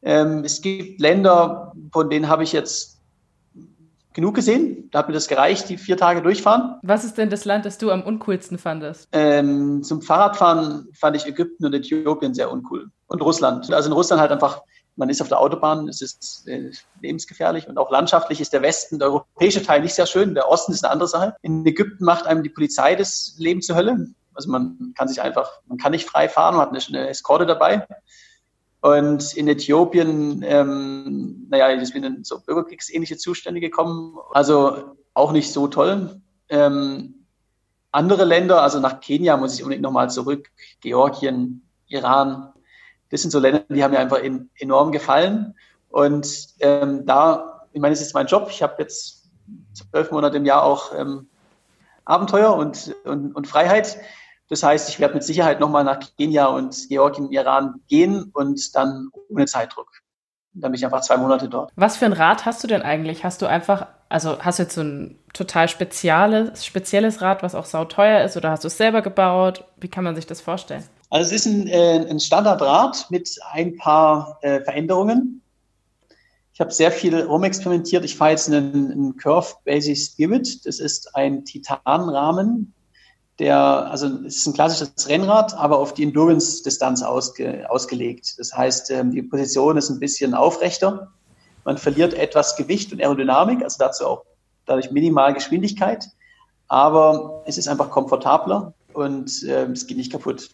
[0.03, 3.01] Ähm, es gibt Länder, von denen habe ich jetzt
[4.15, 4.89] genug gesehen.
[4.91, 6.81] Da hat mir das gereicht, die vier Tage durchfahren.
[6.83, 9.09] Was ist denn das Land, das du am uncoolsten fandest?
[9.13, 12.91] Ähm, zum Fahrradfahren fand ich Ägypten und Äthiopien sehr uncool.
[13.07, 13.73] Und Russland.
[13.73, 14.63] Also in Russland halt einfach
[14.97, 16.71] man ist auf der Autobahn, es ist äh,
[17.01, 20.73] lebensgefährlich und auch landschaftlich ist der Westen, der europäische Teil nicht sehr schön, der Osten
[20.73, 21.35] ist eine andere Sache.
[21.43, 24.09] In Ägypten macht einem die Polizei das Leben zur Hölle.
[24.35, 27.87] Also man kann sich einfach, man kann nicht frei fahren, man hat eine, Eskorte dabei.
[28.81, 34.19] Und in Äthiopien, ähm, naja, ich bin in so bürgerkriegsähnliche Zustände gekommen.
[34.33, 36.21] Also auch nicht so toll.
[36.49, 37.27] Ähm,
[37.93, 42.52] andere Länder, also nach Kenia muss ich unbedingt nochmal zurück, Georgien, Iran,
[43.13, 45.55] das sind so Länder, die haben mir einfach in, enorm gefallen.
[45.91, 48.49] Und ähm, da, ich meine, es ist mein Job.
[48.51, 49.31] Ich habe jetzt
[49.75, 51.29] zwölf Monate im Jahr auch ähm,
[52.07, 53.99] Abenteuer und, und, und Freiheit.
[54.49, 59.11] Das heißt, ich werde mit Sicherheit nochmal nach Kenia und Georgien, Iran gehen und dann
[59.29, 59.91] ohne Zeitdruck.
[60.55, 61.71] Dann bin ich einfach zwei Monate dort.
[61.77, 63.25] Was für ein Rad hast du denn eigentlich?
[63.25, 67.67] Hast du einfach, also hast du jetzt so ein total spezielles, spezielles Rad, was auch
[67.67, 69.65] sauteuer ist, oder hast du es selber gebaut?
[69.77, 70.85] Wie kann man sich das vorstellen?
[71.13, 75.43] Also es ist ein, äh, ein Standardrad mit ein paar äh, Veränderungen.
[76.55, 78.03] Ich habe sehr viel rumexperimentiert.
[78.07, 80.65] Ich fahre jetzt einen, einen Curve Basic Spirit.
[80.65, 82.73] Das ist ein Titanrahmen,
[83.39, 88.37] der, also es ist ein klassisches Rennrad, aber auf die Endurance-Distanz ausge, ausgelegt.
[88.39, 91.13] Das heißt, ähm, die Position ist ein bisschen aufrechter.
[91.67, 94.25] Man verliert etwas Gewicht und Aerodynamik, also dazu auch
[94.65, 96.07] dadurch minimal Geschwindigkeit.
[96.69, 100.49] Aber es ist einfach komfortabler und äh, es geht nicht kaputt.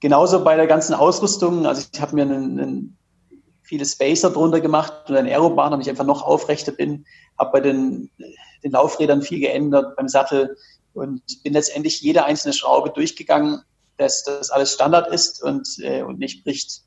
[0.00, 1.66] Genauso bei der ganzen Ausrüstung.
[1.66, 2.98] Also ich habe mir einen, einen,
[3.62, 7.04] viele Spacer drunter gemacht und ein Aerobahn, damit ich einfach noch aufrechter bin.
[7.38, 8.10] Habe bei den,
[8.62, 10.56] den Laufrädern viel geändert, beim Sattel
[10.94, 13.62] und bin letztendlich jede einzelne Schraube durchgegangen,
[13.96, 16.82] dass das alles Standard ist und, äh, und nicht bricht.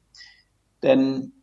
[0.84, 1.34] Denn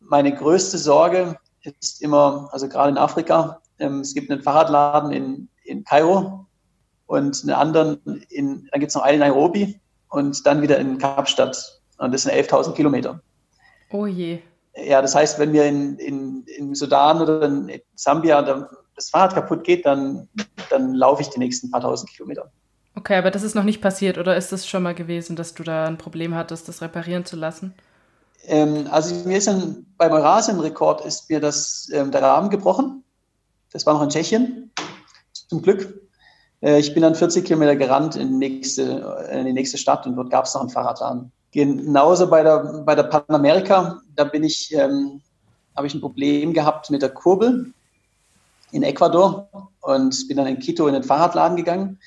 [0.00, 1.36] meine größte Sorge
[1.80, 6.46] ist immer, also gerade in Afrika, ähm, es gibt einen Fahrradladen in, in Kairo
[7.06, 9.80] und einen anderen in, dann gibt es noch einen in Nairobi
[10.12, 11.80] und dann wieder in Kapstadt.
[11.98, 13.20] Und das sind 11.000 Kilometer.
[13.90, 14.40] Oh je.
[14.76, 18.40] Ja, das heißt, wenn mir in, in, in Sudan oder in Sambia
[18.94, 20.28] das Fahrrad kaputt geht, dann,
[20.70, 22.50] dann laufe ich die nächsten paar tausend Kilometer.
[22.94, 25.62] Okay, aber das ist noch nicht passiert oder ist das schon mal gewesen, dass du
[25.62, 27.74] da ein Problem hattest, das reparieren zu lassen?
[28.46, 33.02] Ähm, also mir ist dann beim Eurasien-Rekord ist mir das, ähm, der Rahmen gebrochen.
[33.72, 34.72] Das war noch in Tschechien,
[35.32, 36.01] zum Glück.
[36.62, 40.16] Äh, ich bin dann 40 Kilometer gerannt in die nächste, in die nächste Stadt und
[40.16, 41.32] dort gab es noch einen Fahrradladen.
[41.50, 45.20] Genauso bei der, bei der Panamerika, da bin ich, ähm,
[45.76, 47.74] habe ich ein Problem gehabt mit der Kurbel
[48.70, 49.48] in Ecuador
[49.82, 51.98] und bin dann in Quito in den Fahrradladen gegangen.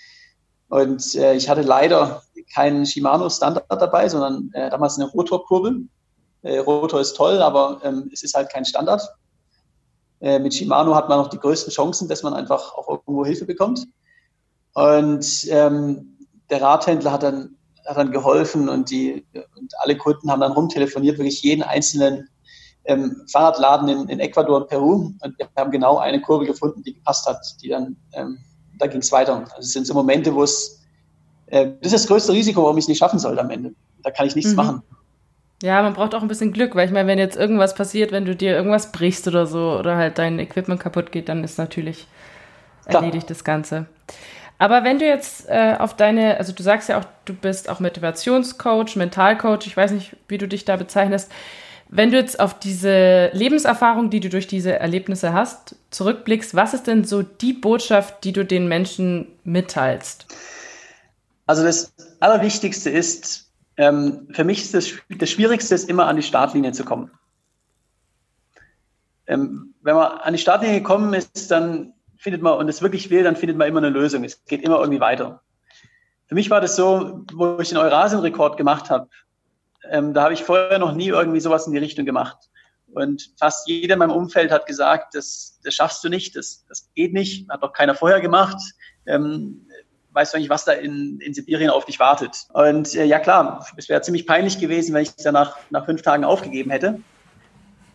[0.69, 5.83] Und äh, ich hatte leider keinen Shimano Standard dabei, sondern äh, damals eine Rotorkurbel.
[6.41, 9.07] Äh, Rotor ist toll, aber ähm, es ist halt kein Standard.
[10.21, 13.45] Äh, mit Shimano hat man noch die größten Chancen, dass man einfach auch irgendwo Hilfe
[13.45, 13.85] bekommt.
[14.75, 16.17] Und ähm,
[16.49, 17.55] der Radhändler hat dann
[17.87, 22.27] hat dann geholfen und die und alle Kunden haben dann rumtelefoniert, wirklich jeden einzelnen
[22.85, 26.93] ähm, Fahrradladen in, in Ecuador und Peru und wir haben genau eine Kurve gefunden, die
[26.93, 28.39] gepasst hat, die dann ähm,
[28.79, 29.37] da ging es weiter.
[29.37, 30.81] Also es sind so Momente, wo es
[31.47, 33.73] äh, das ist das größte Risiko, warum ich es nicht schaffen sollte am Ende.
[34.03, 34.57] Da kann ich nichts mhm.
[34.57, 34.83] machen.
[35.63, 38.25] Ja, man braucht auch ein bisschen Glück, weil ich meine, wenn jetzt irgendwas passiert, wenn
[38.25, 42.07] du dir irgendwas brichst oder so oder halt dein Equipment kaputt geht, dann ist natürlich
[42.85, 43.03] Klar.
[43.03, 43.85] erledigt das Ganze.
[44.57, 47.79] Aber wenn du jetzt äh, auf deine, also du sagst ja auch, du bist auch
[47.79, 51.31] Motivationscoach, Mentalcoach, ich weiß nicht, wie du dich da bezeichnest.
[51.89, 56.87] Wenn du jetzt auf diese Lebenserfahrung, die du durch diese Erlebnisse hast, zurückblickst, was ist
[56.87, 60.25] denn so die Botschaft, die du den Menschen mitteilst?
[61.45, 66.23] Also das Allerwichtigste ist, ähm, für mich ist das, das Schwierigste ist immer an die
[66.23, 67.11] Startlinie zu kommen.
[69.27, 73.23] Ähm, wenn man an die Startlinie gekommen ist, dann findet man und es wirklich will,
[73.23, 74.23] dann findet man immer eine Lösung.
[74.23, 75.41] Es geht immer irgendwie weiter.
[76.27, 79.09] Für mich war das so, wo ich den Eurasien-Rekord gemacht habe.
[79.89, 82.37] Ähm, da habe ich vorher noch nie irgendwie sowas in die Richtung gemacht.
[82.93, 86.89] Und fast jeder in meinem Umfeld hat gesagt, das, das schaffst du nicht, das, das
[86.95, 88.57] geht nicht, hat doch keiner vorher gemacht.
[89.05, 89.67] Ähm,
[90.13, 92.47] weißt du eigentlich, was da in, in Sibirien auf dich wartet?
[92.53, 96.01] Und äh, ja klar, es wäre ziemlich peinlich gewesen, wenn ich es danach nach fünf
[96.01, 97.01] Tagen aufgegeben hätte.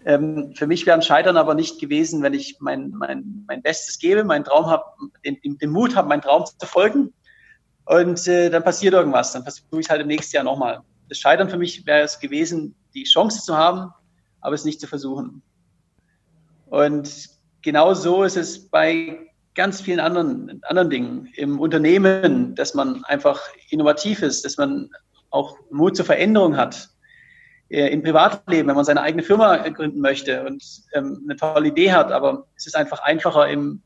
[0.05, 3.99] Ähm, für mich wäre ein Scheitern aber nicht gewesen, wenn ich mein, mein, mein Bestes
[3.99, 4.85] gebe, meinen Traum habe,
[5.25, 7.13] den, den Mut habe, meinen Traum zu folgen.
[7.85, 9.33] Und äh, dann passiert irgendwas.
[9.33, 10.81] Dann versuche ich es halt im nächsten Jahr nochmal.
[11.09, 13.93] Das Scheitern für mich wäre es gewesen, die Chance zu haben,
[14.41, 15.43] aber es nicht zu versuchen.
[16.67, 17.29] Und
[17.63, 19.19] genau so ist es bei
[19.55, 21.29] ganz vielen anderen, anderen Dingen.
[21.35, 23.41] Im Unternehmen, dass man einfach
[23.71, 24.89] innovativ ist, dass man
[25.31, 26.90] auch Mut zur Veränderung hat.
[27.71, 31.93] Äh, im Privatleben, wenn man seine eigene Firma gründen möchte und ähm, eine tolle Idee
[31.93, 33.81] hat, aber es ist einfach einfacher, im,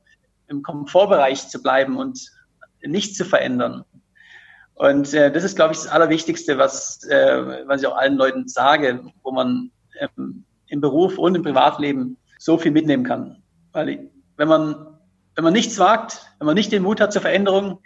[0.49, 2.19] im Komfortbereich zu bleiben und
[2.83, 3.85] nichts zu verändern.
[4.73, 8.49] Und äh, das ist, glaube ich, das Allerwichtigste, was, äh, was ich auch allen Leuten
[8.49, 9.71] sage, wo man
[10.01, 13.43] ähm, im Beruf und im Privatleben so viel mitnehmen kann.
[13.73, 14.99] Weil wenn man,
[15.35, 17.81] wenn man nichts wagt, wenn man nicht den Mut hat zur Veränderung,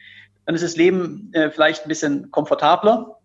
[0.46, 3.18] dann ist das Leben äh, vielleicht ein bisschen komfortabler,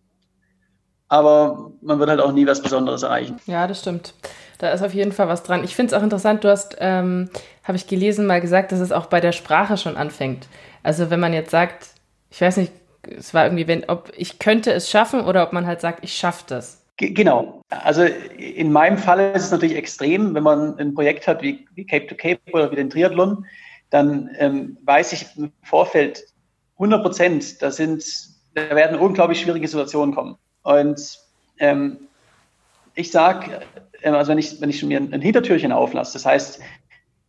[1.14, 3.38] aber man wird halt auch nie was Besonderes erreichen.
[3.46, 4.16] Ja, das stimmt.
[4.58, 5.64] Da ist auf jeden Fall was dran.
[5.64, 7.30] Ich finde es auch interessant, du hast, ähm,
[7.64, 10.48] habe ich gelesen, mal gesagt, dass es auch bei der Sprache schon anfängt.
[10.82, 11.90] Also wenn man jetzt sagt,
[12.32, 12.72] ich weiß nicht,
[13.04, 16.16] es war irgendwie, wenn, ob ich könnte es schaffen oder ob man halt sagt, ich
[16.16, 16.84] schaffe das.
[16.98, 17.62] Genau.
[17.70, 21.86] Also in meinem Fall ist es natürlich extrem, wenn man ein Projekt hat wie, wie
[21.86, 23.46] Cape to Cape oder wie den Triathlon,
[23.92, 26.24] dann ähm, weiß ich im Vorfeld
[26.78, 28.04] 100 Prozent, da sind,
[28.56, 30.38] da werden unglaublich schwierige Situationen kommen.
[30.64, 31.20] Und
[31.60, 32.08] ähm,
[32.96, 33.62] ich sage,
[34.02, 36.60] äh, also wenn ich, wenn ich mir ein Hintertürchen auflasse, das heißt,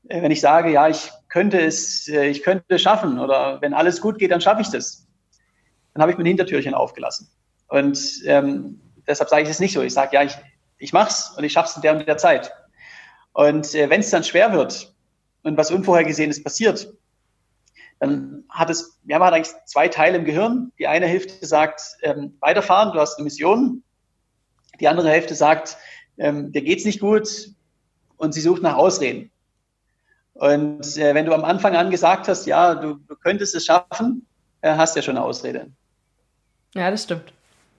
[0.09, 3.74] äh, wenn ich sage, ja, ich könnte es, äh, ich könnte es schaffen oder wenn
[3.74, 5.07] alles gut geht, dann schaffe ich das,
[5.93, 7.28] dann habe ich mir ein Hintertürchen aufgelassen.
[7.68, 9.82] Und ähm, deshalb sage ich es nicht so.
[9.82, 10.37] Ich sage, ja, ich,
[10.78, 12.53] ich mache es und ich schaffe es in der und der Zeit.
[13.32, 14.95] Und äh, wenn es dann schwer wird
[15.43, 16.93] und was Unvorhergesehenes passiert,
[18.01, 20.72] dann hat es, wir haben eigentlich zwei Teile im Gehirn.
[20.78, 23.82] Die eine Hälfte sagt, ähm, weiterfahren, du hast eine Mission.
[24.80, 25.76] Die andere Hälfte sagt,
[26.18, 27.51] ähm, dir geht's nicht gut
[28.16, 29.30] und sie sucht nach Ausreden.
[30.34, 34.26] Und äh, wenn du am Anfang an gesagt hast, ja, du, du könntest es schaffen,
[34.62, 35.70] äh, hast du ja schon eine Ausrede.
[36.74, 37.32] Ja, das stimmt.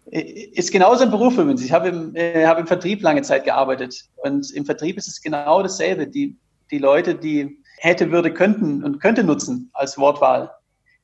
[0.06, 1.64] Ist genauso ein Beruf übrigens.
[1.64, 4.06] Ich habe im, äh, habe im Vertrieb lange Zeit gearbeitet.
[4.18, 6.08] Und im Vertrieb ist es genau dasselbe.
[6.08, 6.38] Die,
[6.72, 10.52] die Leute, die hätte, würde, könnten und könnte nutzen als Wortwahl.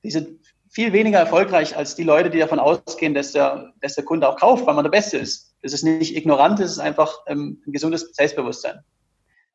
[0.03, 4.05] Die sind viel weniger erfolgreich als die Leute, die davon ausgehen, dass der, dass der
[4.05, 5.53] Kunde auch kauft, weil man der Beste ist.
[5.61, 8.79] Das ist nicht ignorant, das ist einfach ähm, ein gesundes Selbstbewusstsein.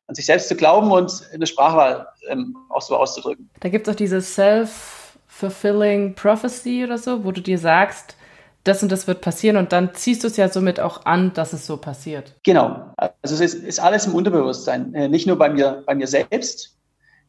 [0.07, 3.51] An sich selbst zu glauben und eine Sprachwahl ähm, auch so auszudrücken.
[3.59, 8.15] Da gibt es auch diese Self-Fulfilling Prophecy oder so, wo du dir sagst,
[8.63, 11.53] das und das wird passieren und dann ziehst du es ja somit auch an, dass
[11.53, 12.35] es so passiert.
[12.45, 12.93] Genau.
[12.97, 14.95] Also es ist, ist alles im Unterbewusstsein.
[14.95, 16.77] Äh, nicht nur bei mir, bei mir selbst,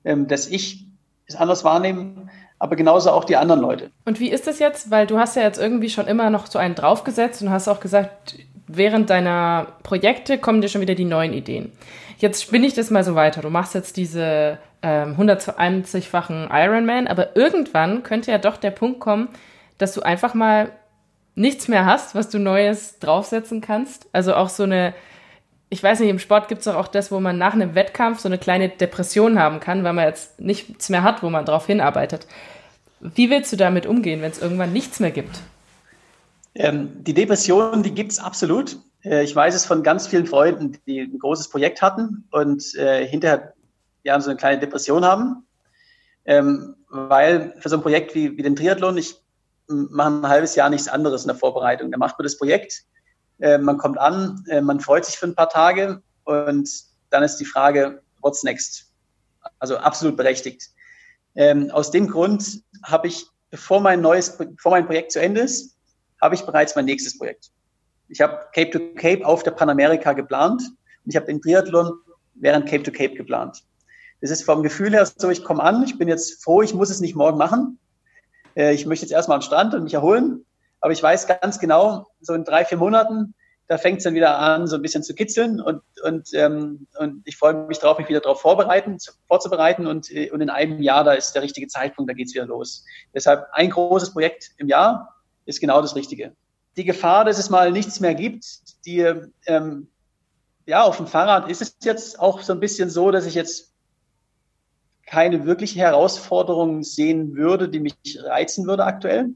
[0.07, 0.85] ähm, dass ich
[1.27, 3.91] es anders wahrnehme, aber genauso auch die anderen Leute.
[4.05, 4.89] Und wie ist das jetzt?
[4.89, 7.79] Weil du hast ja jetzt irgendwie schon immer noch so einen draufgesetzt und hast auch
[7.79, 8.35] gesagt,
[8.67, 11.71] während deiner Projekte kommen dir schon wieder die neuen Ideen.
[12.17, 13.41] Jetzt spinne ich das mal so weiter.
[13.41, 19.29] Du machst jetzt diese ähm, 120-fachen Ironman, aber irgendwann könnte ja doch der Punkt kommen,
[19.77, 20.71] dass du einfach mal
[21.35, 24.07] nichts mehr hast, was du Neues draufsetzen kannst.
[24.13, 24.95] Also auch so eine,
[25.69, 28.29] ich weiß nicht, im Sport gibt es auch das, wo man nach einem Wettkampf so
[28.29, 32.27] eine kleine Depression haben kann, weil man jetzt nichts mehr hat, wo man drauf hinarbeitet.
[32.99, 35.41] Wie willst du damit umgehen, wenn es irgendwann nichts mehr gibt?
[36.55, 38.77] Ähm, die Depression, die gibt es absolut.
[39.03, 43.05] Äh, ich weiß es von ganz vielen Freunden, die ein großes Projekt hatten und äh,
[43.05, 43.53] hinterher
[44.03, 45.45] ja, so eine kleine Depression haben.
[46.25, 49.15] Ähm, weil für so ein Projekt wie, wie den Triathlon, ich
[49.67, 51.91] mache ein halbes Jahr nichts anderes in der Vorbereitung.
[51.91, 52.83] Da macht man das Projekt,
[53.39, 56.69] äh, man kommt an, äh, man freut sich für ein paar Tage und
[57.09, 58.91] dann ist die Frage, what's next?
[59.59, 60.69] Also absolut berechtigt.
[61.35, 65.75] Ähm, aus dem Grund habe ich, bevor mein neues, bevor mein Projekt zu Ende ist,
[66.21, 67.51] habe ich bereits mein nächstes Projekt.
[68.09, 71.93] Ich habe Cape to Cape auf der Panamerika geplant und ich habe den Triathlon
[72.35, 73.63] während Cape to Cape geplant.
[74.21, 76.89] Das ist vom Gefühl her so, ich komme an, ich bin jetzt froh, ich muss
[76.89, 77.77] es nicht morgen machen.
[78.55, 80.45] Äh, ich möchte jetzt erstmal am Strand und mich erholen.
[80.79, 83.33] Aber ich weiß ganz genau, so in drei, vier Monaten,
[83.67, 87.21] da fängt es dann wieder an, so ein bisschen zu kitzeln und, und, ähm, und
[87.25, 88.97] ich freue mich darauf, mich wieder darauf vorbereiten,
[89.27, 92.33] vorzubereiten und, äh, und in einem Jahr, da ist der richtige Zeitpunkt, da geht es
[92.33, 92.85] wieder los.
[93.13, 95.13] Deshalb ein großes Projekt im Jahr
[95.45, 96.33] ist genau das Richtige.
[96.77, 98.45] Die Gefahr, dass es mal nichts mehr gibt,
[98.85, 98.99] die,
[99.47, 99.89] ähm,
[100.65, 103.73] ja, auf dem Fahrrad ist es jetzt auch so ein bisschen so, dass ich jetzt
[105.05, 109.29] keine wirkliche Herausforderung sehen würde, die mich reizen würde aktuell.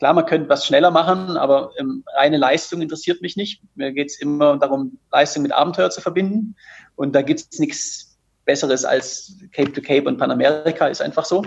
[0.00, 3.62] Klar, man könnte was schneller machen, aber ähm, reine Leistung interessiert mich nicht.
[3.74, 6.56] Mir geht es immer darum, Leistung mit Abenteuer zu verbinden.
[6.96, 11.44] Und da gibt es nichts Besseres als Cape to Cape und Panamerika, ist einfach so.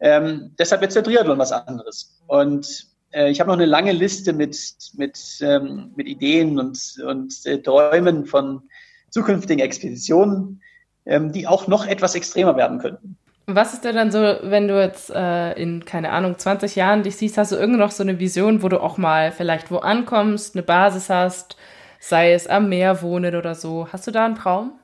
[0.00, 2.18] Ähm, deshalb jetzt der Triathlon was anderes.
[2.28, 4.58] Und äh, ich habe noch eine lange Liste mit,
[4.94, 8.62] mit, ähm, mit Ideen und, und äh, Träumen von
[9.10, 10.62] zukünftigen Expeditionen,
[11.04, 13.18] ähm, die auch noch etwas extremer werden könnten.
[13.46, 17.16] Was ist denn dann so, wenn du jetzt äh, in, keine Ahnung, 20 Jahren dich
[17.16, 20.54] siehst, hast du irgendwie noch so eine Vision, wo du auch mal vielleicht wo ankommst,
[20.54, 21.56] eine Basis hast,
[21.98, 23.88] sei es am Meer wohnen oder so.
[23.92, 24.78] Hast du da einen Traum?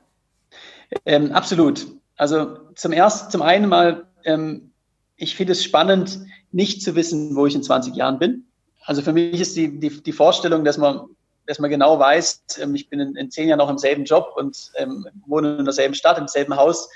[1.05, 1.87] Ähm, absolut.
[2.17, 4.71] Also zum ersten, zum einen mal, ähm,
[5.15, 6.19] ich finde es spannend,
[6.51, 8.45] nicht zu wissen, wo ich in 20 Jahren bin.
[8.85, 11.01] Also für mich ist die, die, die Vorstellung, dass man,
[11.45, 14.33] dass man genau weiß, ähm, ich bin in, in, zehn Jahren noch im selben Job
[14.35, 16.89] und ähm, wohne in derselben Stadt, im selben Haus,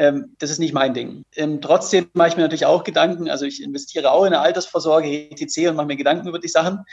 [0.00, 1.24] ähm, das ist nicht mein Ding.
[1.36, 5.30] Ähm, trotzdem mache ich mir natürlich auch Gedanken, also ich investiere auch in eine Altersvorsorge,
[5.30, 5.68] etc.
[5.68, 6.84] und mache mir Gedanken über die Sachen.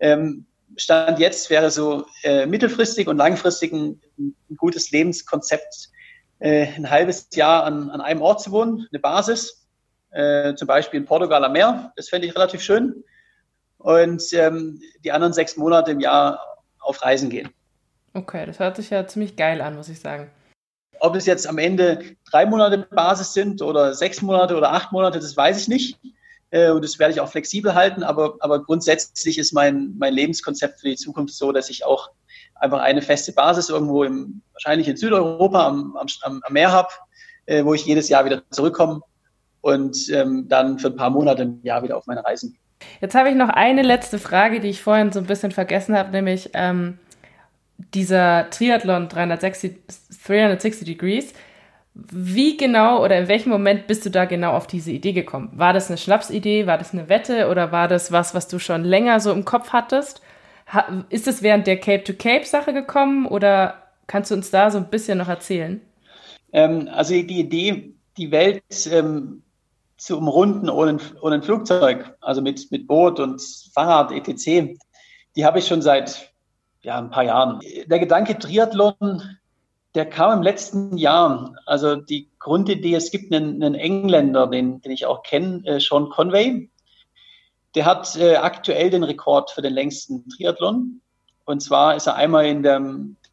[0.00, 0.46] Ähm,
[0.76, 5.90] Stand jetzt wäre so äh, mittelfristig und langfristig ein, ein gutes Lebenskonzept,
[6.40, 9.64] äh, ein halbes Jahr an, an einem Ort zu wohnen, eine Basis,
[10.10, 13.04] äh, zum Beispiel in Portugal am Meer, das fände ich relativ schön.
[13.78, 16.40] Und ähm, die anderen sechs Monate im Jahr
[16.80, 17.48] auf Reisen gehen.
[18.12, 20.32] Okay, das hört sich ja ziemlich geil an, muss ich sagen.
[21.00, 25.18] Ob es jetzt am Ende drei Monate Basis sind oder sechs Monate oder acht Monate,
[25.18, 25.98] das weiß ich nicht.
[26.50, 28.02] Äh, und das werde ich auch flexibel halten.
[28.02, 32.10] Aber, aber grundsätzlich ist mein, mein Lebenskonzept für die Zukunft so, dass ich auch
[32.54, 36.06] einfach eine feste Basis irgendwo im, wahrscheinlich in Südeuropa am, am,
[36.42, 36.88] am Meer habe,
[37.46, 39.00] äh, wo ich jedes Jahr wieder zurückkomme
[39.60, 42.56] und ähm, dann für ein paar Monate im Jahr wieder auf meine Reisen.
[43.00, 46.10] Jetzt habe ich noch eine letzte Frage, die ich vorhin so ein bisschen vergessen habe,
[46.10, 46.98] nämlich ähm,
[47.78, 49.76] dieser Triathlon 360,
[50.26, 51.32] 360 Degrees,
[51.94, 55.50] wie genau oder in welchem Moment bist du da genau auf diese Idee gekommen?
[55.54, 58.84] War das eine Schnapsidee, war das eine Wette oder war das was, was du schon
[58.84, 60.20] länger so im Kopf hattest?
[61.10, 65.28] ist es während der Cape-to-Cape-Sache gekommen oder kannst du uns da so ein bisschen noch
[65.28, 65.80] erzählen?
[66.52, 69.42] Ähm, also die Idee, die Welt ähm,
[69.96, 73.40] zu umrunden ohne, ohne Flugzeug, also mit, mit Boot und
[73.72, 74.76] Fahrrad etc.,
[75.36, 76.32] die habe ich schon seit
[76.86, 77.60] ja, ein paar Jahren.
[77.86, 79.20] Der Gedanke Triathlon,
[79.96, 81.56] der kam im letzten Jahr.
[81.66, 86.10] Also die Grundidee, es gibt einen, einen Engländer, den, den ich auch kenne, äh, Sean
[86.10, 86.70] Conway.
[87.74, 91.00] Der hat äh, aktuell den Rekord für den längsten Triathlon.
[91.44, 92.80] Und zwar ist er einmal in der,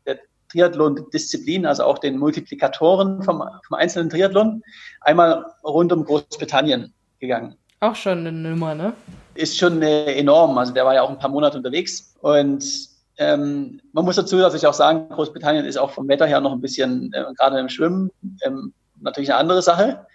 [0.08, 0.18] der
[0.51, 4.64] Triathlon-Disziplin, also auch den Multiplikatoren vom, vom einzelnen Triathlon,
[5.01, 7.56] einmal rund um Großbritannien gegangen.
[7.82, 8.93] Auch schon eine Nummer, ne?
[9.36, 10.58] Ist schon äh, enorm.
[10.58, 12.16] Also der war ja auch ein paar Monate unterwegs.
[12.22, 12.93] Und
[13.24, 16.61] ähm, man muss dazu natürlich auch sagen, Großbritannien ist auch vom Wetter her noch ein
[16.61, 18.11] bisschen, äh, gerade im Schwimmen,
[18.43, 20.05] ähm, natürlich eine andere Sache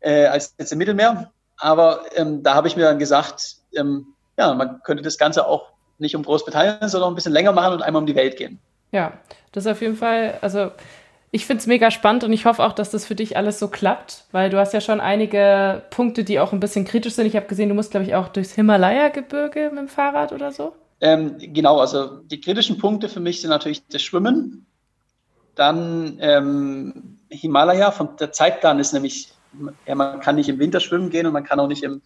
[0.00, 1.30] äh, als jetzt im Mittelmeer.
[1.58, 5.72] Aber ähm, da habe ich mir dann gesagt, ähm, ja, man könnte das Ganze auch
[5.98, 8.60] nicht um Großbritannien, sondern ein bisschen länger machen und einmal um die Welt gehen.
[8.92, 9.12] Ja,
[9.52, 10.70] das ist auf jeden Fall, also
[11.30, 13.68] ich finde es mega spannend und ich hoffe auch, dass das für dich alles so
[13.68, 17.26] klappt, weil du hast ja schon einige Punkte, die auch ein bisschen kritisch sind.
[17.26, 20.74] Ich habe gesehen, du musst, glaube ich, auch durchs Himalaya-Gebirge mit dem Fahrrad oder so.
[21.00, 24.66] Ähm, genau, also die kritischen Punkte für mich sind natürlich das Schwimmen.
[25.54, 29.32] Dann ähm, Himalaya, von der Zeitplan ist nämlich,
[29.86, 32.02] ja, man kann nicht im Winter schwimmen gehen und man kann auch nicht im,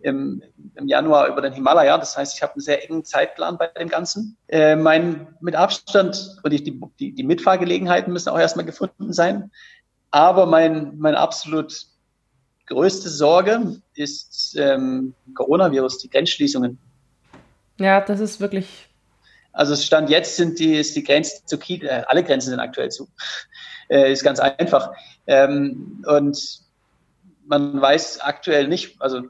[0.00, 0.42] im,
[0.74, 1.98] im Januar über den Himalaya.
[1.98, 4.36] Das heißt, ich habe einen sehr engen Zeitplan bei dem Ganzen.
[4.48, 6.62] Äh, mein mit Abstand und die,
[7.00, 9.50] die, die Mitfahrgelegenheiten müssen auch erstmal gefunden sein.
[10.10, 11.86] Aber mein, meine absolut
[12.66, 16.78] größte Sorge ist ähm, Coronavirus, die Grenzschließungen.
[17.78, 18.88] Ja, das ist wirklich.
[19.52, 22.90] Also Stand jetzt sind die, ist die Grenze zu Kiel, äh, alle Grenzen sind aktuell
[22.90, 23.08] zu.
[23.88, 24.92] Äh, ist ganz einfach.
[25.26, 26.60] Ähm, und
[27.46, 29.22] man weiß aktuell nicht, also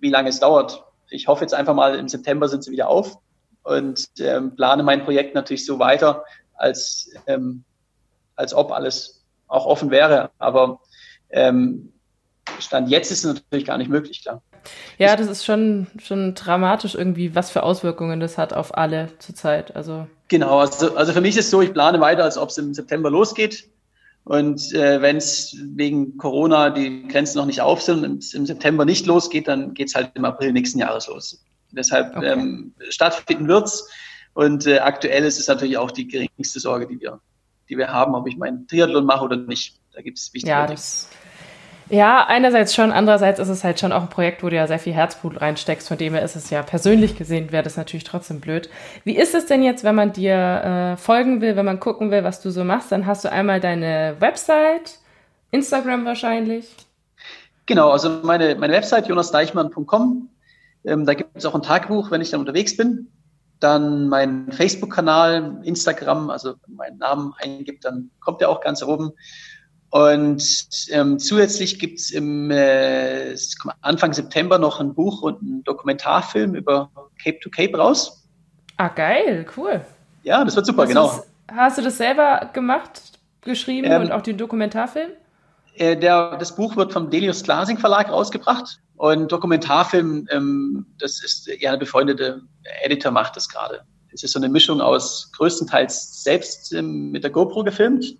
[0.00, 0.84] wie lange es dauert.
[1.10, 3.18] Ich hoffe jetzt einfach mal, im September sind sie wieder auf
[3.62, 6.24] und ähm, plane mein Projekt natürlich so weiter,
[6.54, 7.64] als, ähm,
[8.36, 10.30] als ob alles auch offen wäre.
[10.38, 10.80] Aber
[11.30, 11.93] ähm,
[12.58, 14.42] Stand jetzt ist es natürlich gar nicht möglich, klar.
[14.98, 19.76] Ja, das ist schon, schon dramatisch irgendwie, was für Auswirkungen das hat auf alle zurzeit.
[19.76, 20.06] Also.
[20.28, 22.72] Genau, also, also für mich ist es so, ich plane weiter, als ob es im
[22.72, 23.68] September losgeht.
[24.24, 28.46] Und äh, wenn es wegen Corona die Grenzen noch nicht auf sind und es im
[28.46, 31.44] September nicht losgeht, dann geht es halt im April nächsten Jahres los.
[31.72, 32.32] Deshalb okay.
[32.32, 33.86] ähm, stattfinden wird's.
[34.32, 37.20] Und äh, aktuell ist es natürlich auch die geringste Sorge, die wir,
[37.68, 39.78] die wir haben, ob ich meinen Triathlon mache oder nicht.
[39.92, 41.08] Da gibt es wichtige ja, das,
[41.88, 44.78] ja, einerseits schon, andererseits ist es halt schon auch ein Projekt, wo du ja sehr
[44.78, 48.40] viel Herzblut reinsteckst, von dem her ist es ja persönlich gesehen, wäre das natürlich trotzdem
[48.40, 48.70] blöd.
[49.04, 52.24] Wie ist es denn jetzt, wenn man dir äh, folgen will, wenn man gucken will,
[52.24, 54.98] was du so machst, dann hast du einmal deine Website,
[55.50, 56.74] Instagram wahrscheinlich.
[57.66, 60.28] Genau, also meine, meine Website jonasdeichmann.com,
[60.84, 63.08] ähm, da gibt es auch ein Tagebuch, wenn ich dann unterwegs bin.
[63.60, 69.12] Dann mein Facebook-Kanal, Instagram, also meinen Namen eingibt, dann kommt der auch ganz oben.
[69.94, 73.36] Und ähm, zusätzlich gibt es im äh,
[73.80, 76.90] Anfang September noch ein Buch und einen Dokumentarfilm über
[77.22, 78.24] Cape to Cape raus.
[78.76, 79.82] Ah, geil, cool.
[80.24, 81.22] Ja, das wird super, hast genau.
[81.46, 83.02] hast du das selber gemacht,
[83.42, 85.10] geschrieben ähm, und auch den Dokumentarfilm?
[85.76, 91.46] Äh, der, das Buch wird vom Delius Glasing Verlag rausgebracht und Dokumentarfilm, ähm, das ist
[91.60, 92.42] ja eine befreundete
[92.82, 93.82] Editor macht das gerade.
[94.12, 98.16] Es ist so eine Mischung aus größtenteils selbst ähm, mit der GoPro gefilmt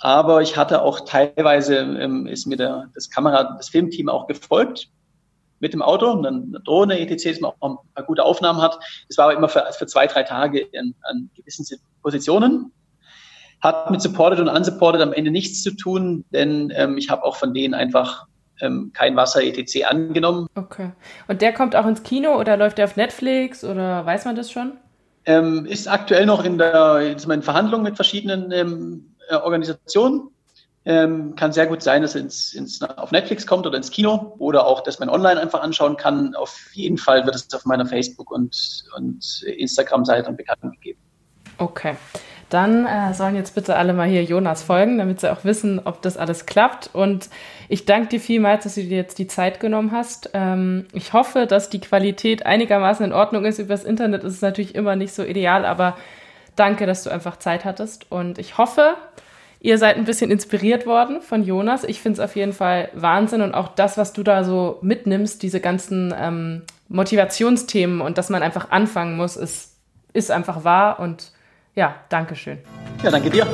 [0.00, 4.88] aber ich hatte auch teilweise, ähm, ist mir der, das Kamera, das Filmteam auch gefolgt
[5.60, 8.62] mit dem Auto und dann eine Drohne, etc., dass man auch ein paar gute Aufnahmen
[8.62, 8.78] hat.
[9.08, 11.66] Das war aber immer für, für zwei, drei Tage in, an gewissen
[12.02, 12.72] Positionen.
[13.60, 17.34] Hat mit Supported und Unsupported am Ende nichts zu tun, denn ähm, ich habe auch
[17.34, 18.26] von denen einfach
[18.60, 19.84] ähm, kein Wasser etc.
[19.86, 20.46] angenommen.
[20.54, 20.92] Okay.
[21.26, 24.52] Und der kommt auch ins Kino oder läuft der auf Netflix oder weiß man das
[24.52, 24.74] schon?
[25.26, 30.30] Ähm, ist aktuell noch in der in Verhandlungen mit verschiedenen ähm, äh, Organisation.
[30.84, 34.34] Ähm, kann sehr gut sein, dass es ins, ins, auf Netflix kommt oder ins Kino
[34.38, 36.34] oder auch, dass man online einfach anschauen kann.
[36.34, 41.00] Auf jeden Fall wird es auf meiner Facebook- und, und Instagram-Seite bekannt gegeben.
[41.58, 41.96] Okay.
[42.48, 46.00] Dann äh, sollen jetzt bitte alle mal hier Jonas folgen, damit sie auch wissen, ob
[46.00, 46.88] das alles klappt.
[46.94, 47.28] Und
[47.68, 50.30] ich danke dir vielmals, dass du dir jetzt die Zeit genommen hast.
[50.32, 53.58] Ähm, ich hoffe, dass die Qualität einigermaßen in Ordnung ist.
[53.58, 55.98] Übers Internet ist es natürlich immer nicht so ideal, aber
[56.58, 58.10] danke, dass du einfach Zeit hattest.
[58.10, 58.94] Und ich hoffe,
[59.60, 61.84] ihr seid ein bisschen inspiriert worden von Jonas.
[61.84, 65.42] Ich finde es auf jeden Fall Wahnsinn und auch das, was du da so mitnimmst,
[65.42, 69.76] diese ganzen ähm, Motivationsthemen und dass man einfach anfangen muss, ist,
[70.12, 71.00] ist einfach wahr.
[71.00, 71.32] Und
[71.74, 72.58] ja, Dankeschön.
[73.02, 73.46] Ja, danke dir.